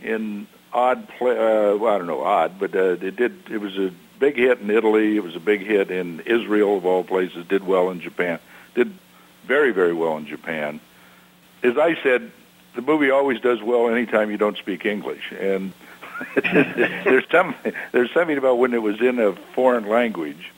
in 0.02 0.48
odd 0.72 1.08
play. 1.08 1.32
Uh, 1.32 1.78
well, 1.78 1.96
I 1.96 1.98
don't 1.98 2.08
know 2.08 2.24
odd, 2.24 2.60
but 2.60 2.76
uh, 2.76 2.98
it 3.02 3.16
did. 3.16 3.50
It 3.50 3.60
was 3.60 3.78
a 3.78 3.92
big 4.20 4.36
hit 4.36 4.60
in 4.60 4.70
Italy. 4.70 5.16
It 5.16 5.24
was 5.24 5.36
a 5.36 5.40
big 5.40 5.62
hit 5.62 5.92
in 5.92 6.22
Israel 6.22 6.78
of 6.78 6.86
all 6.86 7.04
places. 7.04 7.46
Did 7.48 7.66
well 7.66 7.90
in 7.90 8.02
Japan. 8.02 8.40
Did 8.76 8.94
very 9.46 9.72
very 9.72 9.94
well 9.94 10.18
in 10.18 10.26
Japan. 10.26 10.80
As 11.62 11.78
I 11.78 11.96
said, 12.04 12.32
the 12.76 12.82
movie 12.82 13.10
always 13.10 13.40
does 13.40 13.62
well 13.62 13.90
anytime 13.90 14.32
you 14.32 14.38
don't 14.38 14.58
speak 14.58 14.86
English, 14.86 15.32
and 15.40 15.74
there's 16.36 17.30
some 17.32 17.56
there's 17.92 18.12
something 18.12 18.38
about 18.38 18.58
when 18.58 18.74
it 18.74 18.82
was 18.82 19.02
in 19.02 19.20
a 19.20 19.34
foreign 19.54 19.88
language 19.88 20.52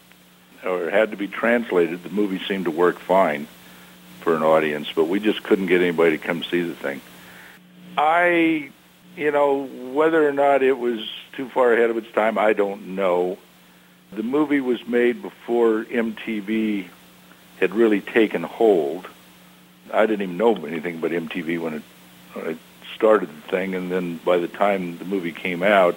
or 0.65 0.89
had 0.89 1.11
to 1.11 1.17
be 1.17 1.27
translated, 1.27 2.03
the 2.03 2.09
movie 2.09 2.39
seemed 2.39 2.65
to 2.65 2.71
work 2.71 2.99
fine 2.99 3.47
for 4.21 4.35
an 4.35 4.43
audience, 4.43 4.91
but 4.93 5.05
we 5.05 5.19
just 5.19 5.43
couldn't 5.43 5.67
get 5.67 5.81
anybody 5.81 6.17
to 6.17 6.23
come 6.23 6.43
see 6.43 6.61
the 6.61 6.75
thing. 6.75 7.01
I, 7.97 8.71
you 9.15 9.31
know, 9.31 9.65
whether 9.65 10.27
or 10.27 10.33
not 10.33 10.63
it 10.63 10.77
was 10.77 11.07
too 11.33 11.47
far 11.49 11.73
ahead 11.73 11.89
of 11.89 11.97
its 11.97 12.11
time, 12.11 12.37
I 12.37 12.53
don't 12.53 12.95
know. 12.95 13.37
The 14.11 14.23
movie 14.23 14.61
was 14.61 14.85
made 14.87 15.21
before 15.21 15.83
MTV 15.85 16.87
had 17.59 17.73
really 17.73 18.01
taken 18.01 18.43
hold. 18.43 19.07
I 19.93 20.05
didn't 20.05 20.23
even 20.23 20.37
know 20.37 20.55
anything 20.65 20.95
about 20.95 21.11
MTV 21.11 21.59
when 21.59 21.75
it, 21.75 21.83
when 22.33 22.47
it 22.47 22.57
started 22.95 23.29
the 23.29 23.47
thing, 23.49 23.75
and 23.75 23.91
then 23.91 24.17
by 24.17 24.37
the 24.37 24.47
time 24.47 24.97
the 24.97 25.05
movie 25.05 25.31
came 25.31 25.63
out, 25.63 25.95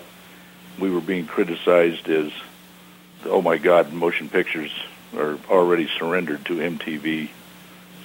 we 0.78 0.90
were 0.90 1.00
being 1.00 1.26
criticized 1.26 2.09
as 2.09 2.31
oh 3.26 3.42
my 3.42 3.59
God, 3.59 3.92
motion 3.92 4.28
pictures 4.28 4.72
are 5.16 5.38
already 5.50 5.88
surrendered 5.98 6.44
to 6.46 6.57
MTV 6.57 7.31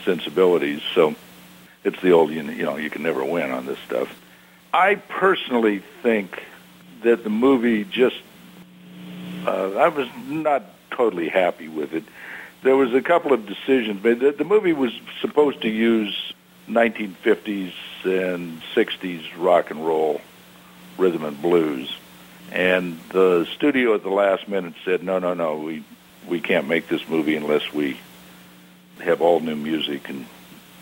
sensibilities. 0.06 0.82
So 0.94 1.16
it's 1.84 2.02
the 2.02 2.12
old, 2.12 2.32
you 2.32 2.44
know, 2.44 2.78
you 2.78 2.90
can 2.90 3.04
never 3.04 3.24
win 3.24 3.52
on 3.52 3.66
this 3.66 3.80
stuff. 3.80 4.14
I 4.74 4.96
personally 4.96 5.84
think 6.02 6.42
that 7.04 7.24
the 7.24 7.30
movie 7.30 7.84
just, 7.84 8.20
uh, 9.46 9.74
I 9.74 9.90
was 9.90 10.08
not 10.28 10.64
totally 10.92 11.30
happy 11.30 11.68
with 11.68 11.94
it. 11.94 12.04
There 12.64 12.76
was 12.76 12.94
a 12.94 13.02
couple 13.02 13.34
of 13.34 13.46
decisions 13.46 14.04
made. 14.04 14.20
The, 14.20 14.32
the 14.32 14.46
movie 14.46 14.74
was 14.74 14.92
supposed 15.20 15.62
to 15.62 15.70
use 15.70 16.34
1950s 16.70 17.74
and 18.06 18.62
60s 18.74 19.26
rock 19.38 19.70
and 19.70 19.86
roll 19.86 20.22
rhythm 20.98 21.26
and 21.26 21.42
blues 21.42 21.94
and 22.54 23.00
the 23.10 23.48
studio 23.56 23.96
at 23.96 24.04
the 24.04 24.12
last 24.12 24.48
minute 24.48 24.76
said, 24.86 25.04
no, 25.04 25.18
no, 25.18 25.34
no, 25.34 25.58
we, 25.58 25.84
we 26.28 26.40
can't 26.40 26.68
make 26.68 26.88
this 26.88 27.08
movie 27.10 27.36
unless 27.36 27.74
we 27.74 27.98
have 29.00 29.22
all 29.22 29.40
new 29.40 29.56
music 29.56 30.08
and 30.08 30.28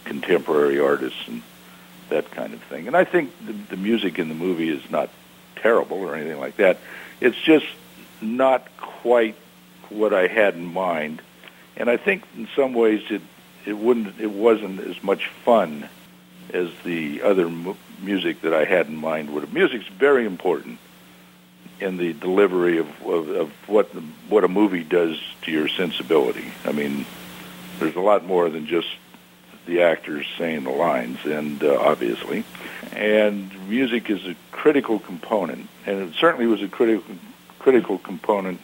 contemporary 0.04 0.80
artists 0.80 1.28
and 1.28 1.42
that 2.10 2.30
kind 2.32 2.54
of 2.54 2.62
thing. 2.64 2.88
And 2.88 2.98
I 2.98 3.06
think 3.06 3.32
the, 3.46 3.54
the 3.54 3.78
music 3.78 4.20
in 4.20 4.28
the 4.28 4.36
movie 4.36 4.70
is 4.70 4.92
not 4.92 5.10
terrible 5.56 6.00
or 6.00 6.14
anything 6.14 6.40
like 6.42 6.58
that. 6.58 6.78
It's 7.22 7.38
just 7.38 7.68
not 8.22 8.68
quite 8.78 9.38
what 9.88 10.14
I 10.14 10.28
had 10.28 10.56
in 10.56 10.66
mind. 10.66 11.22
And 11.78 11.90
I 11.90 11.96
think 11.96 12.24
in 12.36 12.50
some 12.54 12.74
ways 12.74 13.02
it, 13.10 13.22
it 13.66 13.78
wouldn't, 13.78 14.20
it 14.20 14.32
wasn't 14.32 14.82
as 14.82 15.02
much 15.02 15.28
fun 15.46 15.88
as 16.54 16.70
the 16.84 17.22
other 17.22 17.48
mu- 17.48 17.76
music 18.02 18.42
that 18.42 18.54
I 18.54 18.66
had 18.66 18.88
in 18.88 18.98
mind 18.98 19.34
would 19.34 19.44
have. 19.44 19.54
Music's 19.54 19.88
very 19.88 20.26
important 20.26 20.80
in 21.82 21.98
the 21.98 22.14
delivery 22.14 22.78
of, 22.78 22.88
of, 23.06 23.30
of 23.30 23.52
what 23.68 23.92
the, 23.94 24.02
what 24.30 24.44
a 24.44 24.48
movie 24.48 24.84
does 24.84 25.20
to 25.42 25.52
your 25.52 25.68
sensibility. 25.68 26.54
I 26.64 26.72
mean, 26.72 27.06
there's 27.80 27.96
a 27.96 28.00
lot 28.02 28.24
more 28.24 28.50
than 28.50 28.68
just 28.68 28.88
the 29.66 29.82
actors 29.82 30.26
saying 30.38 30.64
the 30.64 30.70
lines, 30.72 31.20
and 31.26 31.64
uh, 31.64 31.78
obviously, 31.80 32.44
and 32.94 33.70
music 33.70 34.10
is 34.10 34.26
a 34.26 34.36
critical 34.52 35.00
component, 35.00 35.68
and 35.86 36.00
it 36.00 36.14
certainly 36.20 36.48
was 36.48 36.62
a 36.62 36.68
critical 36.68 37.16
critical 37.60 37.98
component 37.98 38.60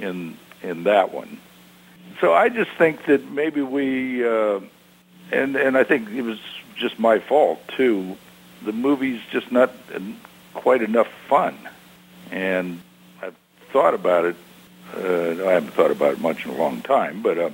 in 0.00 0.36
in 0.62 0.84
that 0.84 1.12
one. 1.12 1.38
So 2.20 2.32
I 2.32 2.48
just 2.48 2.70
think 2.78 3.06
that 3.06 3.28
maybe 3.28 3.60
we, 3.60 4.26
uh, 4.26 4.60
and 5.32 5.56
and 5.56 5.76
I 5.76 5.84
think 5.84 6.10
it 6.10 6.22
was 6.22 6.38
just 6.76 6.98
my 6.98 7.18
fault 7.18 7.60
too. 7.76 8.16
The 8.64 8.72
movie's 8.72 9.20
just 9.30 9.50
not 9.52 9.72
quite 10.54 10.82
enough 10.82 11.08
fun. 11.28 11.56
And 12.30 12.80
I've 13.22 13.36
thought 13.72 13.94
about 13.94 14.24
it. 14.24 14.36
Uh, 14.94 15.48
I 15.48 15.52
haven't 15.52 15.72
thought 15.72 15.90
about 15.90 16.14
it 16.14 16.20
much 16.20 16.44
in 16.44 16.52
a 16.52 16.56
long 16.56 16.82
time, 16.82 17.22
but 17.22 17.38
uh, 17.38 17.50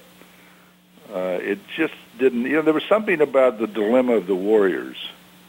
uh, 1.13 1.39
it 1.41 1.59
just 1.75 1.95
didn't. 2.19 2.43
You 2.43 2.57
know, 2.57 2.63
there 2.63 2.75
was 2.75 2.85
something 2.85 3.21
about 3.21 3.59
the 3.59 3.67
dilemma 3.67 4.15
of 4.15 4.27
the 4.27 4.35
Warriors. 4.35 4.97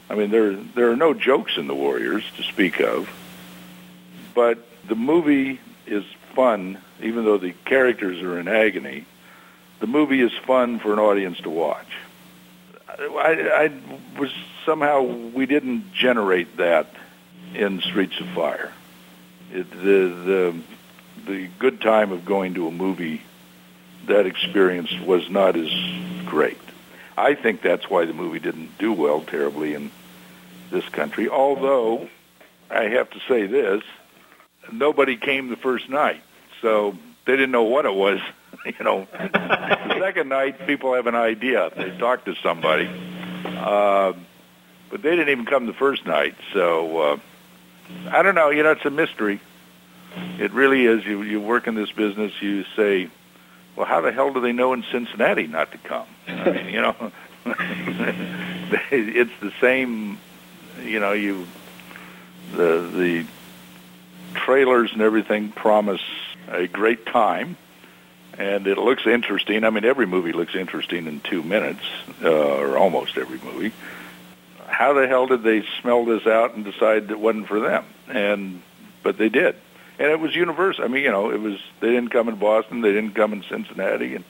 I 0.08 0.14
mean, 0.14 0.30
there 0.30 0.54
there 0.54 0.90
are 0.90 0.96
no 0.96 1.14
jokes 1.14 1.56
in 1.56 1.66
the 1.66 1.74
Warriors 1.74 2.24
to 2.36 2.42
speak 2.42 2.80
of, 2.80 3.10
but 4.34 4.58
the 4.88 4.94
movie 4.94 5.60
is 5.86 6.04
fun, 6.34 6.78
even 7.02 7.24
though 7.24 7.38
the 7.38 7.52
characters 7.64 8.22
are 8.22 8.38
in 8.38 8.48
agony. 8.48 9.04
The 9.80 9.86
movie 9.86 10.20
is 10.20 10.32
fun 10.46 10.78
for 10.78 10.92
an 10.92 10.98
audience 10.98 11.38
to 11.40 11.50
watch. 11.50 11.88
I, 12.88 13.70
I 14.16 14.18
was 14.18 14.30
somehow 14.64 15.02
we 15.02 15.46
didn't 15.46 15.92
generate 15.92 16.56
that 16.58 16.86
in 17.54 17.80
Streets 17.80 18.18
of 18.20 18.28
Fire 18.28 18.72
the 19.52 19.62
the 19.64 20.54
the 21.26 21.48
good 21.58 21.80
time 21.80 22.10
of 22.10 22.24
going 22.24 22.54
to 22.54 22.66
a 22.66 22.70
movie 22.70 23.22
that 24.06 24.26
experience 24.26 24.92
was 25.00 25.28
not 25.30 25.56
as 25.56 25.70
great. 26.26 26.58
I 27.16 27.34
think 27.34 27.62
that's 27.62 27.88
why 27.88 28.06
the 28.06 28.14
movie 28.14 28.40
didn't 28.40 28.78
do 28.78 28.92
well 28.92 29.20
terribly 29.20 29.74
in 29.74 29.90
this 30.70 30.88
country. 30.88 31.28
Although 31.28 32.08
I 32.70 32.84
have 32.84 33.10
to 33.10 33.20
say 33.28 33.46
this, 33.46 33.82
nobody 34.72 35.16
came 35.16 35.48
the 35.48 35.56
first 35.56 35.88
night, 35.88 36.22
so 36.62 36.96
they 37.26 37.32
didn't 37.32 37.50
know 37.50 37.64
what 37.64 37.84
it 37.84 37.94
was. 37.94 38.20
you 38.66 38.84
know, 38.84 39.06
the 39.12 39.96
second 39.98 40.28
night, 40.28 40.66
people 40.66 40.94
have 40.94 41.06
an 41.06 41.14
idea. 41.14 41.70
They 41.76 41.96
talk 41.98 42.24
to 42.24 42.34
somebody, 42.42 42.88
uh, 43.44 44.14
but 44.90 45.02
they 45.02 45.10
didn't 45.10 45.28
even 45.28 45.46
come 45.46 45.66
the 45.66 45.72
first 45.72 46.06
night. 46.06 46.34
So 46.52 46.98
uh, 46.98 47.16
I 48.10 48.22
don't 48.22 48.34
know. 48.34 48.50
You 48.50 48.62
know, 48.62 48.72
it's 48.72 48.84
a 48.84 48.90
mystery. 48.90 49.40
It 50.38 50.52
really 50.52 50.86
is. 50.86 51.04
You 51.04 51.22
you 51.22 51.40
work 51.40 51.66
in 51.66 51.74
this 51.74 51.90
business. 51.90 52.32
You 52.40 52.64
say, 52.76 53.08
well, 53.76 53.86
how 53.86 54.00
the 54.00 54.12
hell 54.12 54.32
do 54.32 54.40
they 54.40 54.52
know 54.52 54.72
in 54.72 54.84
Cincinnati 54.90 55.46
not 55.46 55.72
to 55.72 55.78
come? 55.78 56.06
I 56.28 56.50
mean, 56.50 56.68
you 56.74 56.80
know, 56.80 57.12
it's 58.90 59.32
the 59.40 59.52
same. 59.60 60.18
You 60.82 61.00
know, 61.00 61.12
you 61.12 61.46
the 62.52 62.90
the 62.94 63.26
trailers 64.34 64.92
and 64.92 65.02
everything 65.02 65.50
promise 65.50 66.02
a 66.48 66.66
great 66.66 67.06
time, 67.06 67.56
and 68.38 68.66
it 68.66 68.78
looks 68.78 69.06
interesting. 69.06 69.64
I 69.64 69.70
mean, 69.70 69.84
every 69.84 70.06
movie 70.06 70.32
looks 70.32 70.54
interesting 70.54 71.06
in 71.06 71.20
two 71.20 71.42
minutes, 71.42 71.84
uh, 72.22 72.30
or 72.30 72.76
almost 72.76 73.16
every 73.16 73.38
movie. 73.38 73.72
How 74.72 74.94
the 74.94 75.06
hell 75.06 75.26
did 75.26 75.42
they 75.42 75.62
smell 75.80 76.04
this 76.06 76.26
out 76.26 76.54
and 76.54 76.64
decide 76.64 77.10
it 77.10 77.20
wasn't 77.20 77.46
for 77.46 77.60
them? 77.60 77.84
And 78.08 78.62
but 79.02 79.18
they 79.18 79.28
did, 79.28 79.54
and 79.98 80.10
it 80.10 80.18
was 80.18 80.34
universal. 80.34 80.84
I 80.84 80.88
mean, 80.88 81.02
you 81.04 81.10
know, 81.10 81.30
it 81.30 81.40
was 81.40 81.58
they 81.80 81.90
didn't 81.90 82.08
come 82.08 82.28
in 82.28 82.36
Boston, 82.36 82.80
they 82.80 82.92
didn't 82.92 83.14
come 83.14 83.32
in 83.34 83.44
Cincinnati, 83.48 84.14
and 84.14 84.24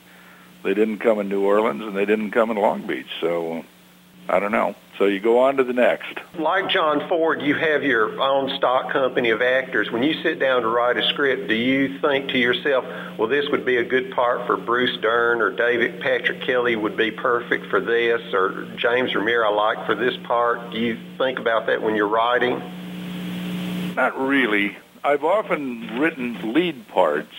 they 0.65 0.75
didn't 0.75 0.99
come 0.99 1.21
in 1.21 1.29
New 1.29 1.45
Orleans, 1.45 1.83
and 1.83 1.97
they 1.97 2.05
didn't 2.05 2.33
come 2.33 2.51
in 2.51 2.57
Long 2.57 2.87
Beach. 2.87 3.07
So 3.21 3.65
I 4.29 4.39
don't 4.39 4.53
know. 4.53 4.75
So 4.99 5.07
you 5.07 5.21
go 5.21 5.41
on 5.41 5.57
to 5.57 5.65
the 5.65 5.73
next. 5.73 6.19
Like 6.39 6.69
John 6.69 7.09
Ford, 7.09 7.43
you 7.43 7.55
have 7.55 7.83
your 7.83 8.21
own 8.21 8.57
stock 8.57 8.93
company 8.93 9.31
of 9.31 9.43
actors. 9.43 9.91
When 9.91 10.03
you 10.03 10.23
sit 10.23 10.39
down 10.39 10.63
to 10.63 10.69
write 10.69 10.97
a 10.97 11.03
script, 11.09 11.49
do 11.49 11.55
you 11.55 11.99
think 11.99 12.31
to 12.31 12.39
yourself, 12.39 12.85
well, 13.19 13.27
this 13.27 13.49
would 13.51 13.65
be 13.65 13.79
a 13.79 13.85
good 13.85 14.13
part 14.13 14.47
for 14.47 14.57
Bruce 14.57 14.97
Dern 15.01 15.41
or 15.41 15.51
David 15.51 16.01
Patrick 16.01 16.43
Kelly 16.43 16.77
would 16.77 16.97
be 16.97 17.11
perfect 17.11 17.67
for 17.67 17.81
this 17.81 18.33
or 18.33 18.67
James 18.77 19.13
Remar 19.13 19.45
I 19.45 19.51
like 19.51 19.87
for 19.87 19.95
this 19.95 20.17
part? 20.19 20.71
Do 20.71 20.79
you 20.79 20.99
think 21.19 21.39
about 21.39 21.67
that 21.67 21.83
when 21.83 21.97
you're 21.97 22.07
writing? 22.07 22.63
Not 23.97 24.19
really. 24.19 24.77
I've 25.03 25.25
often 25.25 25.99
written 25.99 26.53
lead 26.53 26.87
parts 26.89 27.35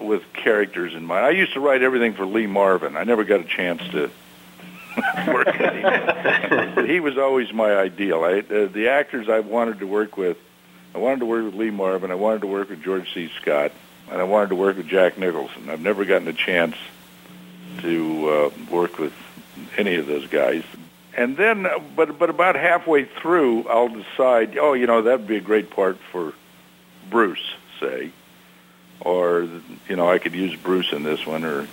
with 0.00 0.22
characters 0.32 0.94
in 0.94 1.04
mind. 1.04 1.24
I 1.24 1.30
used 1.30 1.52
to 1.52 1.60
write 1.60 1.82
everything 1.82 2.14
for 2.14 2.26
Lee 2.26 2.46
Marvin. 2.46 2.96
I 2.96 3.04
never 3.04 3.24
got 3.24 3.40
a 3.40 3.44
chance 3.44 3.82
to 3.90 4.10
work 5.26 5.46
but 6.74 6.88
he 6.88 7.00
was 7.00 7.18
always 7.18 7.52
my 7.52 7.76
ideal. 7.76 8.24
I, 8.24 8.40
uh, 8.40 8.66
the 8.66 8.88
actors 8.88 9.28
I 9.28 9.40
wanted 9.40 9.80
to 9.80 9.86
work 9.86 10.16
with, 10.16 10.36
I 10.94 10.98
wanted 10.98 11.20
to 11.20 11.26
work 11.26 11.44
with 11.44 11.54
Lee 11.54 11.70
Marvin, 11.70 12.10
I 12.10 12.16
wanted 12.16 12.42
to 12.42 12.46
work 12.46 12.70
with 12.70 12.82
George 12.82 13.12
C. 13.12 13.30
Scott, 13.40 13.72
and 14.10 14.20
I 14.20 14.24
wanted 14.24 14.50
to 14.50 14.56
work 14.56 14.76
with 14.76 14.88
Jack 14.88 15.18
Nicholson. 15.18 15.70
I've 15.70 15.80
never 15.80 16.04
gotten 16.04 16.28
a 16.28 16.32
chance 16.32 16.76
to 17.78 18.28
uh, 18.28 18.50
work 18.70 18.98
with 18.98 19.12
any 19.76 19.96
of 19.96 20.06
those 20.06 20.26
guys. 20.26 20.64
And 21.16 21.36
then, 21.36 21.66
uh, 21.66 21.80
but 21.96 22.18
but 22.18 22.30
about 22.30 22.54
halfway 22.54 23.04
through, 23.04 23.68
I'll 23.68 23.88
decide. 23.88 24.56
Oh, 24.56 24.72
you 24.74 24.86
know, 24.86 25.02
that'd 25.02 25.26
be 25.26 25.36
a 25.36 25.40
great 25.40 25.70
part 25.70 25.98
for 26.12 26.32
Bruce, 27.10 27.54
say, 27.80 28.12
or 29.00 29.48
you 29.88 29.96
know, 29.96 30.08
I 30.08 30.18
could 30.18 30.34
use 30.34 30.54
Bruce 30.54 30.92
in 30.92 31.02
this 31.02 31.26
one, 31.26 31.44
or 31.44 31.66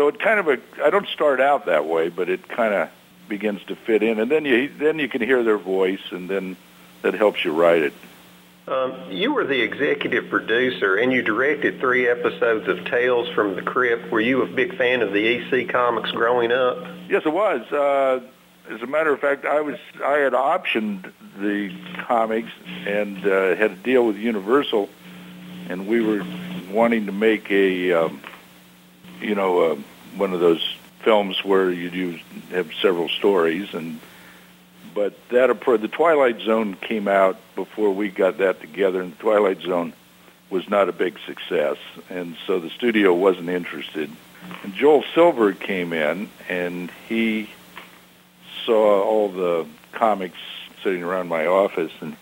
so 0.00 0.08
it 0.08 0.18
kind 0.18 0.40
of 0.40 0.48
a 0.48 0.58
I 0.82 0.88
don't 0.88 1.06
start 1.08 1.42
out 1.42 1.66
that 1.66 1.84
way, 1.84 2.08
but 2.08 2.30
it 2.30 2.48
kind 2.48 2.72
of 2.72 2.88
begins 3.28 3.62
to 3.64 3.76
fit 3.76 4.02
in, 4.02 4.18
and 4.18 4.30
then 4.30 4.46
you 4.46 4.70
then 4.78 4.98
you 4.98 5.10
can 5.10 5.20
hear 5.20 5.44
their 5.44 5.58
voice, 5.58 6.00
and 6.10 6.26
then 6.26 6.56
that 7.02 7.12
helps 7.12 7.44
you 7.44 7.52
write 7.52 7.82
it. 7.82 7.92
Um, 8.66 9.10
you 9.10 9.34
were 9.34 9.44
the 9.44 9.60
executive 9.60 10.30
producer, 10.30 10.96
and 10.96 11.12
you 11.12 11.20
directed 11.20 11.80
three 11.80 12.08
episodes 12.08 12.66
of 12.66 12.86
Tales 12.86 13.28
from 13.34 13.56
the 13.56 13.60
Crypt. 13.60 14.10
Were 14.10 14.22
you 14.22 14.40
a 14.40 14.46
big 14.46 14.74
fan 14.78 15.02
of 15.02 15.12
the 15.12 15.36
EC 15.36 15.68
comics 15.68 16.10
growing 16.12 16.50
up? 16.50 16.78
Yes, 17.10 17.26
it 17.26 17.32
was. 17.34 17.60
Uh, 17.70 18.22
as 18.70 18.80
a 18.80 18.86
matter 18.86 19.12
of 19.12 19.20
fact, 19.20 19.44
I 19.44 19.60
was 19.60 19.76
I 20.02 20.16
had 20.16 20.32
optioned 20.32 21.12
the 21.38 21.76
comics 22.06 22.52
and 22.86 23.18
uh, 23.26 23.54
had 23.54 23.72
a 23.72 23.76
deal 23.76 24.06
with 24.06 24.16
Universal, 24.16 24.88
and 25.68 25.86
we 25.86 26.00
were 26.00 26.24
wanting 26.70 27.04
to 27.04 27.12
make 27.12 27.50
a 27.50 27.92
um, 27.92 28.22
you 29.20 29.34
know, 29.34 29.60
uh, 29.60 29.76
one 30.16 30.32
of 30.32 30.40
those 30.40 30.76
films 31.00 31.44
where 31.44 31.70
you 31.70 31.90
do 31.90 32.18
have 32.50 32.70
several 32.80 33.08
stories, 33.08 33.72
and 33.74 34.00
but 34.94 35.14
that 35.28 35.48
the 35.48 35.88
Twilight 35.88 36.40
Zone 36.40 36.74
came 36.74 37.08
out 37.08 37.36
before 37.54 37.92
we 37.92 38.08
got 38.08 38.38
that 38.38 38.60
together, 38.60 39.00
and 39.00 39.12
the 39.12 39.22
Twilight 39.22 39.60
Zone 39.60 39.92
was 40.50 40.68
not 40.68 40.88
a 40.88 40.92
big 40.92 41.16
success, 41.26 41.76
and 42.08 42.36
so 42.46 42.58
the 42.58 42.70
studio 42.70 43.14
wasn't 43.14 43.48
interested. 43.48 44.10
And 44.64 44.74
Joel 44.74 45.04
Silver 45.14 45.52
came 45.52 45.92
in, 45.92 46.28
and 46.48 46.90
he 47.08 47.50
saw 48.64 49.02
all 49.02 49.28
the 49.28 49.66
comics 49.92 50.38
sitting 50.82 51.02
around 51.02 51.28
my 51.28 51.46
office, 51.46 51.92
and 52.00 52.16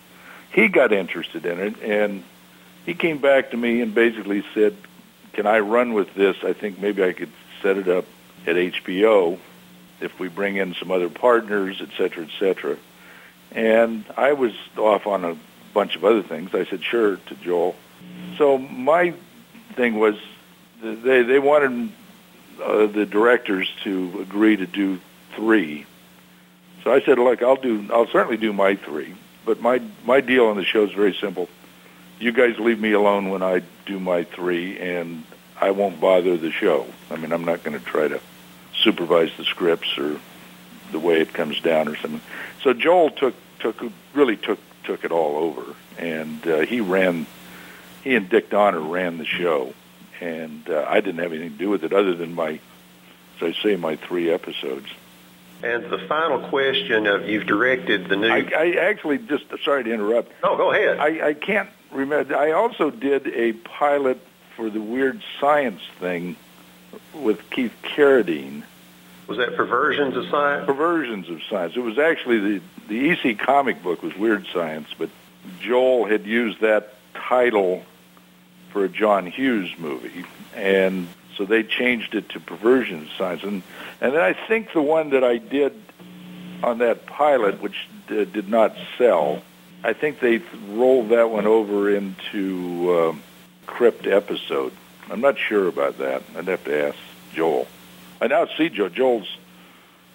he 0.51 0.67
got 0.67 0.93
interested 0.93 1.45
in 1.45 1.59
it, 1.59 1.81
and 1.81 2.23
he 2.85 2.93
came 2.93 3.17
back 3.17 3.51
to 3.51 3.57
me 3.57 3.81
and 3.81 3.95
basically 3.95 4.43
said, 4.53 4.75
can 5.33 5.47
I 5.47 5.59
run 5.59 5.93
with 5.93 6.13
this? 6.13 6.37
I 6.43 6.53
think 6.53 6.79
maybe 6.79 7.03
I 7.03 7.13
could 7.13 7.31
set 7.61 7.77
it 7.77 7.87
up 7.87 8.05
at 8.45 8.55
HBO 8.55 9.37
if 9.99 10.17
we 10.19 10.27
bring 10.27 10.55
in 10.55 10.73
some 10.75 10.91
other 10.91 11.09
partners, 11.09 11.81
et 11.81 11.89
cetera, 11.97 12.25
et 12.25 12.31
cetera. 12.39 12.77
And 13.51 14.05
I 14.15 14.33
was 14.33 14.53
off 14.77 15.07
on 15.07 15.25
a 15.25 15.37
bunch 15.73 15.95
of 15.95 16.05
other 16.05 16.23
things. 16.23 16.53
I 16.53 16.65
said 16.65 16.83
sure 16.83 17.17
to 17.17 17.35
Joel. 17.35 17.75
So 18.37 18.57
my 18.57 19.13
thing 19.73 19.99
was 19.99 20.15
they 20.81 21.23
they 21.23 21.39
wanted 21.39 21.91
uh, 22.61 22.85
the 22.87 23.05
directors 23.05 23.69
to 23.83 24.19
agree 24.21 24.55
to 24.55 24.65
do 24.65 24.99
three. 25.35 25.85
So 26.83 26.93
I 26.93 27.01
said, 27.01 27.19
look, 27.19 27.41
I'll 27.41 27.55
do 27.55 27.89
I'll 27.91 28.07
certainly 28.07 28.37
do 28.37 28.53
my 28.53 28.75
three, 28.75 29.15
but 29.45 29.61
my 29.61 29.81
my 30.05 30.21
deal 30.21 30.47
on 30.47 30.55
the 30.55 30.63
show 30.63 30.85
is 30.85 30.91
very 30.91 31.13
simple 31.13 31.49
you 32.19 32.31
guys 32.33 32.59
leave 32.59 32.79
me 32.79 32.91
alone 32.91 33.29
when 33.29 33.41
I 33.41 33.61
do 33.85 33.99
my 33.99 34.23
three, 34.23 34.77
and 34.77 35.23
I 35.61 35.71
won't 35.71 35.99
bother 35.99 36.37
the 36.37 36.51
show. 36.51 36.87
I 37.11 37.17
mean, 37.17 37.31
I'm 37.31 37.45
not 37.45 37.63
going 37.63 37.77
to 37.77 37.85
try 37.85 38.07
to 38.07 38.19
supervise 38.73 39.31
the 39.37 39.43
scripts 39.43 39.97
or 39.97 40.19
the 40.91 40.99
way 40.99 41.19
it 41.21 41.33
comes 41.33 41.59
down 41.59 41.87
or 41.87 41.95
something. 41.97 42.21
So 42.63 42.73
Joel 42.73 43.11
took 43.11 43.35
took 43.59 43.77
really 44.13 44.37
took 44.37 44.59
took 44.83 45.03
it 45.03 45.11
all 45.11 45.37
over, 45.37 45.75
and 45.97 46.45
uh, 46.47 46.59
he 46.61 46.81
ran. 46.81 47.25
He 48.03 48.15
and 48.15 48.29
Dick 48.29 48.49
Donner 48.49 48.79
ran 48.79 49.17
the 49.17 49.25
show, 49.25 49.73
and 50.21 50.69
uh, 50.69 50.85
I 50.87 51.01
didn't 51.01 51.19
have 51.19 51.33
anything 51.33 51.51
to 51.51 51.57
do 51.57 51.69
with 51.69 51.83
it 51.83 51.91
other 51.91 52.15
than 52.15 52.33
my, 52.33 52.51
as 52.51 53.41
I 53.41 53.51
say, 53.61 53.75
my 53.75 53.97
three 53.97 54.31
episodes. 54.31 54.87
And 55.61 55.91
the 55.91 55.97
final 56.07 56.47
question 56.47 57.05
of 57.05 57.27
you've 57.27 57.45
directed 57.45 58.07
the 58.07 58.15
new. 58.15 58.29
I, 58.29 58.49
I 58.57 58.71
actually 58.89 59.17
just 59.17 59.43
sorry 59.65 59.83
to 59.83 59.93
interrupt. 59.93 60.31
No, 60.41 60.55
go 60.55 60.71
ahead. 60.71 60.99
I, 60.99 61.29
I 61.29 61.33
can't 61.33 61.69
remember. 61.91 62.37
I 62.37 62.51
also 62.51 62.89
did 62.89 63.27
a 63.27 63.51
pilot 63.51 64.25
for 64.59 64.69
the 64.69 64.81
Weird 64.81 65.21
Science 65.39 65.81
thing 66.01 66.35
with 67.13 67.49
Keith 67.49 67.71
Carradine. 67.81 68.63
Was 69.25 69.37
that 69.37 69.55
Perversions 69.55 70.17
of 70.17 70.25
Science? 70.25 70.65
Perversions 70.65 71.29
of 71.29 71.41
Science. 71.49 71.77
It 71.77 71.79
was 71.79 71.97
actually 71.97 72.39
the 72.39 72.61
the 72.89 73.09
EC 73.11 73.39
comic 73.39 73.81
book 73.81 74.03
was 74.03 74.13
Weird 74.17 74.47
Science, 74.51 74.89
but 74.97 75.09
Joel 75.61 76.07
had 76.07 76.25
used 76.25 76.59
that 76.59 76.95
title 77.13 77.85
for 78.71 78.83
a 78.83 78.89
John 78.89 79.27
Hughes 79.27 79.71
movie, 79.77 80.25
and 80.53 81.07
so 81.37 81.45
they 81.45 81.63
changed 81.63 82.13
it 82.13 82.27
to 82.29 82.41
Perversions 82.41 83.11
of 83.11 83.15
Science. 83.15 83.43
And 83.43 83.63
and 84.01 84.13
then 84.13 84.21
I 84.21 84.33
think 84.33 84.73
the 84.73 84.81
one 84.81 85.11
that 85.11 85.23
I 85.23 85.37
did 85.37 85.81
on 86.63 86.79
that 86.79 87.05
pilot, 87.05 87.61
which 87.61 87.87
d- 88.09 88.25
did 88.25 88.49
not 88.49 88.75
sell, 88.97 89.41
I 89.85 89.93
think 89.93 90.19
they 90.19 90.41
rolled 90.67 91.09
that 91.09 91.29
one 91.29 91.47
over 91.47 91.95
into 91.95 92.91
uh, 92.91 93.15
Crypt 93.69 94.07
episode. 94.07 94.73
I'm 95.11 95.21
not 95.21 95.37
sure 95.37 95.67
about 95.67 95.99
that. 95.99 96.23
I'd 96.35 96.47
have 96.47 96.63
to 96.65 96.87
ask 96.87 96.97
Joel. 97.33 97.67
I 98.19 98.27
now 98.27 98.47
see 98.57 98.69
Joel. 98.69 98.89
Joel's 98.89 99.37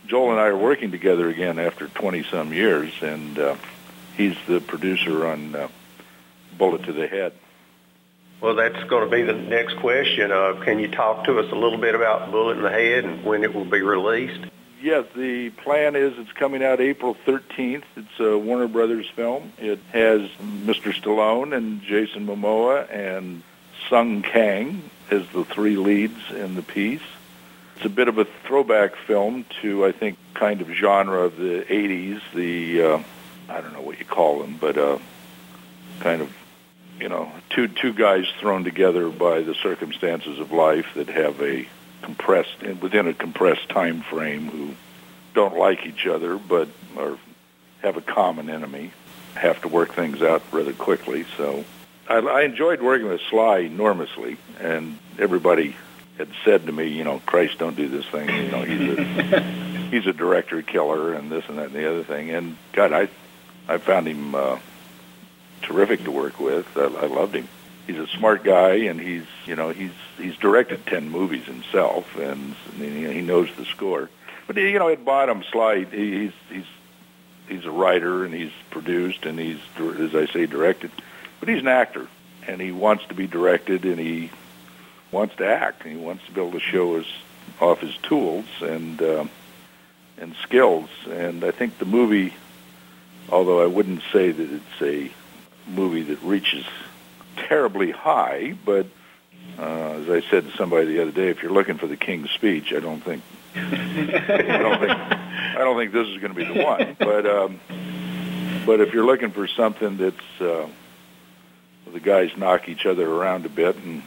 Joel 0.06 0.32
and 0.32 0.40
I 0.40 0.48
are 0.48 0.56
working 0.56 0.90
together 0.90 1.28
again 1.28 1.58
after 1.58 1.86
20 1.86 2.24
some 2.24 2.52
years, 2.52 2.92
and 3.00 3.38
uh, 3.38 3.56
he's 4.16 4.36
the 4.46 4.60
producer 4.60 5.26
on 5.26 5.54
uh, 5.54 5.68
Bullet 6.58 6.82
to 6.84 6.92
the 6.92 7.06
Head. 7.06 7.32
Well, 8.40 8.56
that's 8.56 8.82
going 8.84 9.08
to 9.08 9.16
be 9.16 9.22
the 9.22 9.32
next 9.32 9.78
question. 9.78 10.30
Uh, 10.30 10.60
can 10.64 10.78
you 10.78 10.88
talk 10.88 11.24
to 11.24 11.38
us 11.38 11.50
a 11.50 11.54
little 11.54 11.78
bit 11.78 11.94
about 11.94 12.30
Bullet 12.30 12.58
in 12.58 12.62
the 12.62 12.70
Head 12.70 13.04
and 13.04 13.24
when 13.24 13.44
it 13.44 13.54
will 13.54 13.64
be 13.64 13.80
released? 13.80 14.44
Yes, 14.84 15.06
the 15.16 15.48
plan 15.48 15.96
is 15.96 16.12
it's 16.18 16.32
coming 16.32 16.62
out 16.62 16.78
April 16.78 17.16
13th. 17.24 17.84
It's 17.96 18.20
a 18.20 18.36
Warner 18.36 18.68
Brothers 18.68 19.08
film. 19.16 19.50
It 19.56 19.78
has 19.94 20.28
Mr. 20.42 20.92
Stallone 20.92 21.56
and 21.56 21.80
Jason 21.80 22.26
Momoa 22.26 22.86
and 22.92 23.42
Sung 23.88 24.20
Kang 24.20 24.82
as 25.10 25.26
the 25.28 25.46
three 25.46 25.78
leads 25.78 26.30
in 26.30 26.54
the 26.54 26.60
piece. 26.60 27.00
It's 27.76 27.86
a 27.86 27.88
bit 27.88 28.08
of 28.08 28.18
a 28.18 28.26
throwback 28.46 28.96
film 28.96 29.46
to, 29.62 29.86
I 29.86 29.92
think, 29.92 30.18
kind 30.34 30.60
of 30.60 30.68
genre 30.68 31.20
of 31.20 31.38
the 31.38 31.64
80s, 31.66 32.20
the, 32.34 32.82
uh, 32.82 33.02
I 33.48 33.62
don't 33.62 33.72
know 33.72 33.80
what 33.80 33.98
you 33.98 34.04
call 34.04 34.40
them, 34.40 34.58
but 34.60 34.76
uh, 34.76 34.98
kind 36.00 36.20
of, 36.20 36.30
you 37.00 37.08
know, 37.08 37.32
two, 37.48 37.68
two 37.68 37.94
guys 37.94 38.26
thrown 38.38 38.64
together 38.64 39.08
by 39.08 39.40
the 39.40 39.54
circumstances 39.54 40.38
of 40.38 40.52
life 40.52 40.92
that 40.92 41.08
have 41.08 41.40
a 41.40 41.66
compressed, 42.04 42.62
within 42.82 43.08
a 43.08 43.14
compressed 43.14 43.68
time 43.70 44.02
frame 44.02 44.48
who 44.48 44.74
don't 45.32 45.56
like 45.56 45.86
each 45.86 46.06
other, 46.06 46.36
but 46.36 46.68
are, 46.98 47.16
have 47.80 47.96
a 47.96 48.02
common 48.02 48.50
enemy, 48.50 48.92
have 49.34 49.60
to 49.62 49.68
work 49.68 49.94
things 49.94 50.22
out 50.22 50.42
rather 50.52 50.74
quickly. 50.74 51.24
So 51.36 51.64
I, 52.08 52.16
I 52.18 52.42
enjoyed 52.42 52.82
working 52.82 53.08
with 53.08 53.22
Sly 53.30 53.58
enormously, 53.60 54.36
and 54.60 54.98
everybody 55.18 55.74
had 56.18 56.28
said 56.44 56.66
to 56.66 56.72
me, 56.72 56.88
you 56.88 57.04
know, 57.04 57.20
Christ, 57.24 57.58
don't 57.58 57.76
do 57.76 57.88
this 57.88 58.04
thing. 58.06 58.28
You 58.28 58.50
know, 58.50 58.62
he's 58.62 58.98
a 58.98 59.40
he's 59.90 60.06
a 60.06 60.12
director 60.12 60.60
killer 60.60 61.14
and 61.14 61.32
this 61.32 61.44
and 61.48 61.58
that 61.58 61.66
and 61.66 61.74
the 61.74 61.90
other 61.90 62.04
thing. 62.04 62.30
And 62.30 62.56
God, 62.72 62.92
I 62.92 63.08
I 63.66 63.78
found 63.78 64.06
him 64.06 64.34
uh, 64.34 64.58
terrific 65.62 66.04
to 66.04 66.10
work 66.10 66.38
with. 66.38 66.66
I, 66.76 66.82
I 66.82 67.06
loved 67.06 67.34
him. 67.34 67.48
He's 67.86 67.98
a 67.98 68.06
smart 68.06 68.44
guy, 68.44 68.74
and 68.74 69.00
he's 69.00 69.26
you 69.46 69.56
know 69.56 69.70
he's 69.70 69.92
he's 70.16 70.36
directed 70.36 70.86
ten 70.86 71.10
movies 71.10 71.44
himself, 71.44 72.16
and 72.16 72.54
he 72.78 73.20
knows 73.20 73.48
the 73.56 73.64
score. 73.66 74.08
But 74.46 74.56
you 74.56 74.78
know, 74.78 74.88
at 74.88 75.04
bottom, 75.04 75.42
Sly, 75.50 75.84
he's 75.84 76.32
he's 76.50 76.64
he's 77.48 77.64
a 77.64 77.70
writer, 77.70 78.24
and 78.24 78.34
he's 78.34 78.52
produced, 78.70 79.26
and 79.26 79.38
he's 79.38 79.58
as 79.78 80.14
I 80.14 80.26
say, 80.26 80.46
directed. 80.46 80.90
But 81.40 81.48
he's 81.48 81.60
an 81.60 81.68
actor, 81.68 82.08
and 82.46 82.60
he 82.60 82.72
wants 82.72 83.04
to 83.06 83.14
be 83.14 83.26
directed, 83.26 83.84
and 83.84 83.98
he 83.98 84.30
wants 85.10 85.36
to 85.36 85.46
act. 85.46 85.84
And 85.84 85.92
he 85.92 85.98
wants 85.98 86.24
to 86.26 86.32
be 86.32 86.40
able 86.40 86.52
to 86.52 86.60
show 86.60 86.96
his 86.96 87.06
off 87.60 87.80
his 87.80 87.96
tools 87.98 88.46
and 88.60 89.00
uh, 89.02 89.24
and 90.18 90.34
skills. 90.42 90.88
And 91.08 91.44
I 91.44 91.50
think 91.50 91.78
the 91.78 91.84
movie, 91.84 92.34
although 93.28 93.62
I 93.62 93.66
wouldn't 93.66 94.02
say 94.12 94.30
that 94.30 94.50
it's 94.50 94.82
a 94.82 95.10
movie 95.70 96.02
that 96.02 96.22
reaches 96.22 96.66
terribly 97.36 97.90
high, 97.90 98.54
but 98.64 98.86
uh, 99.58 99.62
as 99.62 100.10
I 100.10 100.20
said 100.30 100.50
to 100.50 100.56
somebody 100.56 100.86
the 100.86 101.02
other 101.02 101.12
day, 101.12 101.28
if 101.28 101.42
you're 101.42 101.52
looking 101.52 101.78
for 101.78 101.86
the 101.86 101.96
King's 101.96 102.30
Speech, 102.30 102.72
I 102.72 102.80
don't 102.80 103.00
think 103.00 103.22
I 103.54 104.58
don't 104.58 104.80
think 104.80 104.90
I 104.90 105.58
don't 105.58 105.76
think 105.76 105.92
this 105.92 106.08
is 106.08 106.18
going 106.18 106.34
to 106.34 106.36
be 106.36 106.44
the 106.44 106.64
one. 106.64 106.96
But 106.98 107.26
um, 107.26 107.60
but 108.66 108.80
if 108.80 108.92
you're 108.92 109.04
looking 109.04 109.30
for 109.30 109.46
something 109.46 109.96
that's 109.96 110.40
uh, 110.40 110.68
the 111.92 112.00
guys 112.00 112.36
knock 112.36 112.68
each 112.68 112.86
other 112.86 113.08
around 113.08 113.46
a 113.46 113.48
bit 113.48 113.76
and 113.76 114.02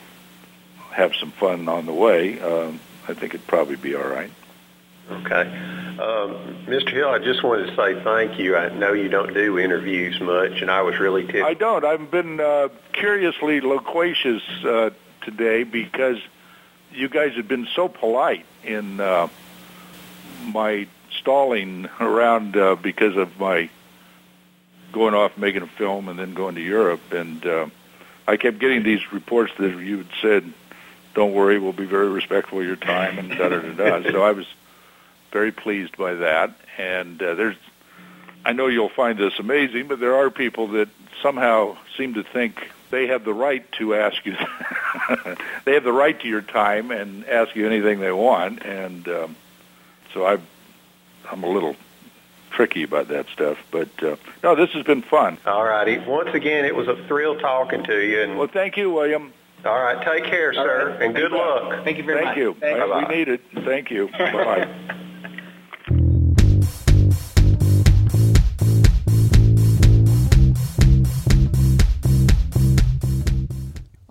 have 0.91 1.15
some 1.15 1.31
fun 1.31 1.69
on 1.69 1.85
the 1.85 1.93
way, 1.93 2.39
um, 2.41 2.79
I 3.07 3.13
think 3.13 3.33
it'd 3.33 3.47
probably 3.47 3.75
be 3.75 3.95
all 3.95 4.07
right. 4.07 4.31
Okay. 5.09 5.41
Um, 5.99 6.65
Mr. 6.67 6.91
Hill, 6.91 7.09
I 7.09 7.19
just 7.19 7.43
wanted 7.43 7.67
to 7.67 7.75
say 7.75 8.01
thank 8.03 8.37
you. 8.37 8.55
I 8.55 8.69
know 8.69 8.93
you 8.93 9.09
don't 9.09 9.33
do 9.33 9.57
interviews 9.57 10.19
much, 10.19 10.61
and 10.61 10.69
I 10.69 10.81
was 10.83 10.99
really 10.99 11.25
tipped. 11.25 11.45
I 11.45 11.53
don't. 11.53 11.83
I've 11.83 12.11
been 12.11 12.39
uh, 12.39 12.69
curiously 12.93 13.61
loquacious 13.61 14.43
uh, 14.63 14.91
today 15.21 15.63
because 15.63 16.17
you 16.91 17.09
guys 17.09 17.33
have 17.35 17.47
been 17.47 17.67
so 17.73 17.87
polite 17.87 18.45
in 18.63 18.99
uh, 18.99 19.27
my 20.45 20.87
stalling 21.17 21.89
around 21.99 22.55
uh, 22.55 22.75
because 22.75 23.17
of 23.17 23.39
my 23.39 23.69
going 24.91 25.15
off 25.15 25.37
making 25.37 25.63
a 25.63 25.67
film 25.67 26.09
and 26.09 26.19
then 26.19 26.33
going 26.33 26.55
to 26.55 26.61
Europe. 26.61 27.11
And 27.11 27.45
uh, 27.45 27.67
I 28.27 28.37
kept 28.37 28.59
getting 28.59 28.83
these 28.83 29.11
reports 29.11 29.53
that 29.57 29.77
you 29.77 29.97
had 29.97 30.07
said 30.21 30.53
don't 31.17 31.33
worry, 31.33 31.57
we'll 31.57 31.73
be 31.73 31.85
very 31.85 32.09
respectful 32.09 32.59
of 32.59 32.65
your 32.67 32.75
time 32.75 33.17
and 33.17 33.29
da 33.31 33.49
da 33.49 33.59
da 33.59 33.99
da. 33.99 34.11
so 34.11 34.21
I 34.21 34.33
was 34.33 34.45
very 35.31 35.51
pleased 35.51 35.97
by 35.97 36.15
that. 36.15 36.55
And 36.77 37.21
uh, 37.21 37.35
there's, 37.35 37.55
I 38.45 38.53
know 38.53 38.67
you'll 38.67 38.89
find 38.89 39.17
this 39.17 39.39
amazing, 39.39 39.87
but 39.87 39.99
there 39.99 40.15
are 40.15 40.29
people 40.29 40.67
that 40.69 40.89
somehow 41.21 41.77
seem 41.97 42.13
to 42.15 42.23
think 42.23 42.69
they 42.89 43.07
have 43.07 43.25
the 43.25 43.33
right 43.33 43.69
to 43.73 43.95
ask 43.95 44.25
you. 44.25 44.35
they 45.65 45.73
have 45.73 45.83
the 45.83 45.91
right 45.91 46.19
to 46.19 46.27
your 46.27 46.41
time 46.41 46.91
and 46.91 47.25
ask 47.25 47.55
you 47.55 47.65
anything 47.65 47.99
they 47.99 48.11
want. 48.11 48.63
And 48.63 49.07
um, 49.07 49.35
so 50.13 50.25
I, 50.25 50.37
I'm 51.29 51.43
a 51.43 51.49
little 51.49 51.75
tricky 52.51 52.83
about 52.83 53.09
that 53.09 53.27
stuff. 53.29 53.57
But 53.71 53.89
uh, 54.03 54.15
no, 54.43 54.55
this 54.55 54.71
has 54.71 54.83
been 54.83 55.01
fun. 55.01 55.37
All 55.45 55.63
righty. 55.63 55.97
Once 55.97 56.33
again, 56.33 56.65
it 56.65 56.75
was 56.75 56.87
a 56.87 56.95
thrill 57.07 57.37
talking 57.39 57.83
to 57.83 57.99
you. 57.99 58.21
And 58.21 58.37
well, 58.37 58.47
thank 58.47 58.77
you, 58.77 58.91
William. 58.91 59.33
All 59.65 59.79
right. 59.79 60.05
Take 60.05 60.25
care, 60.25 60.53
sir, 60.53 60.91
right. 60.91 61.01
and 61.01 61.15
good 61.15 61.31
luck. 61.31 61.83
Thank 61.83 61.97
you 61.97 62.03
very 62.03 62.23
Thank 62.23 62.29
much. 62.29 62.37
You. 62.37 62.53
Thank 62.59 62.77
you. 62.77 62.95
We 62.95 63.15
need 63.15 63.27
it. 63.27 63.41
Thank 63.65 63.91
you. 63.91 64.07
Bye-bye. 64.17 64.95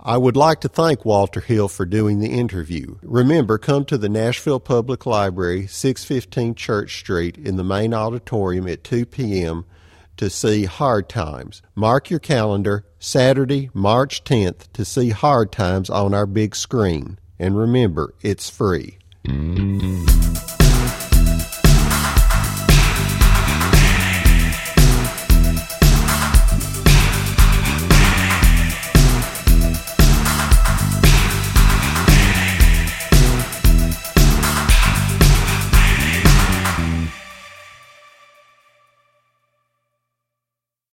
I 0.07 0.17
would 0.19 0.37
like 0.37 0.61
to 0.61 0.69
thank 0.69 1.05
Walter 1.05 1.41
Hill 1.41 1.67
for 1.67 1.85
doing 1.85 2.21
the 2.21 2.29
interview. 2.29 2.95
Remember, 3.03 3.59
come 3.59 3.85
to 3.87 3.99
the 3.99 4.09
Nashville 4.09 4.61
Public 4.61 5.05
Library, 5.05 5.67
615 5.67 6.55
Church 6.55 6.97
Street, 7.01 7.37
in 7.37 7.57
the 7.57 7.65
main 7.65 7.93
auditorium 7.93 8.69
at 8.69 8.85
2 8.85 9.05
p.m. 9.07 9.65
to 10.17 10.31
see 10.31 10.65
Hard 10.67 11.09
Times. 11.09 11.61
Mark 11.75 12.09
your 12.09 12.21
calendar, 12.21 12.87
Saturday, 13.01 13.69
March 13.75 14.23
10th, 14.23 14.73
to 14.75 14.85
see 14.85 15.11
Hard 15.11 15.51
Times 15.51 15.91
on 15.91 16.15
our 16.15 16.27
big 16.27 16.55
screen. 16.55 17.19
And 17.37 17.59
remember, 17.59 18.15
it's 18.23 18.49
free. 18.49 18.99
Mm-hmm. 19.27 20.66